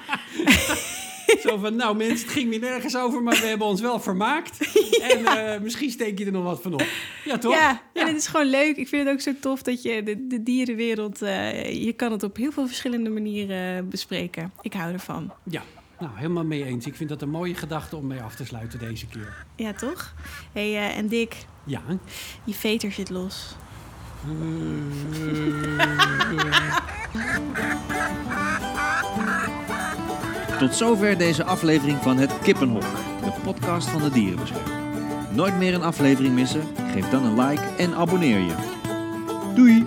Zo 1.43 1.57
van, 1.59 1.77
nou 1.77 1.97
mensen, 1.97 2.27
het 2.27 2.37
ging 2.37 2.51
weer 2.51 2.61
nergens 2.61 2.97
over, 2.97 3.23
maar 3.23 3.41
we 3.41 3.47
hebben 3.47 3.67
ons 3.67 3.81
wel 3.81 4.01
vermaakt. 4.01 4.59
En 5.11 5.25
eh, 5.27 5.61
misschien 5.61 5.91
steek 5.91 6.19
je 6.19 6.25
er 6.25 6.33
nog 6.33 6.45
wat 6.45 6.63
van 6.63 6.73
op. 6.73 6.85
Ja, 7.25 7.39
toch? 7.39 7.55
Ja, 7.55 7.83
en 7.95 8.07
het 8.07 8.17
is 8.17 8.27
gewoon 8.27 8.47
leuk. 8.51 8.77
Ik 8.77 8.89
vind 8.89 9.05
het 9.05 9.13
ook 9.15 9.21
zo 9.21 9.33
tof 9.41 9.63
dat 9.63 9.83
je 9.83 10.03
de, 10.03 10.27
de 10.27 10.43
dierenwereld... 10.43 11.23
eh, 11.23 11.85
je 11.85 11.93
kan 11.93 12.13
het 12.13 12.23
op 12.23 12.37
heel 12.37 12.53
veel 12.53 12.67
verschillende 12.67 13.11
manieren 13.11 13.89
bespreken. 13.89 14.53
Ik 14.61 14.73
hou 14.73 14.93
ervan. 14.93 15.33
Ja, 15.45 15.63
nou, 15.99 16.13
helemaal 16.15 16.45
mee 16.45 16.65
eens. 16.65 16.87
Ik 16.87 16.95
vind 16.95 17.09
dat 17.09 17.23
een 17.23 17.31
mooie 17.31 17.55
gedachte 17.55 17.97
om 17.97 18.07
mee 18.07 18.21
af 18.21 18.35
te 18.35 18.45
sluiten 18.45 18.79
deze 18.79 19.07
keer. 19.07 19.45
Ja, 19.57 19.73
toch? 19.73 20.15
hey, 20.53 20.73
eh, 20.77 20.97
en 20.97 21.09
Dick, 21.09 21.37
Ja. 21.65 21.83
je 22.45 22.55
veter 22.55 22.93
zit 22.93 23.11
los. 23.11 23.55
Tot 30.59 30.75
zover 30.75 31.19
deze 31.19 31.45
aflevering 31.45 31.99
van 32.03 32.17
Het 32.19 32.39
Kippenhok, 32.43 32.83
de 33.25 33.33
podcast 33.45 33.89
van 33.89 34.03
de 34.03 34.11
dierenbescherming. 34.11 34.82
Nooit 35.35 35.59
meer 35.59 35.75
een 35.75 35.83
aflevering 35.83 36.35
missen? 36.35 36.63
Geef 36.93 37.11
dan 37.11 37.25
een 37.25 37.47
like 37.47 37.63
en 37.79 37.95
abonneer 37.95 38.39
je. 38.39 38.55
Doei! 39.55 39.87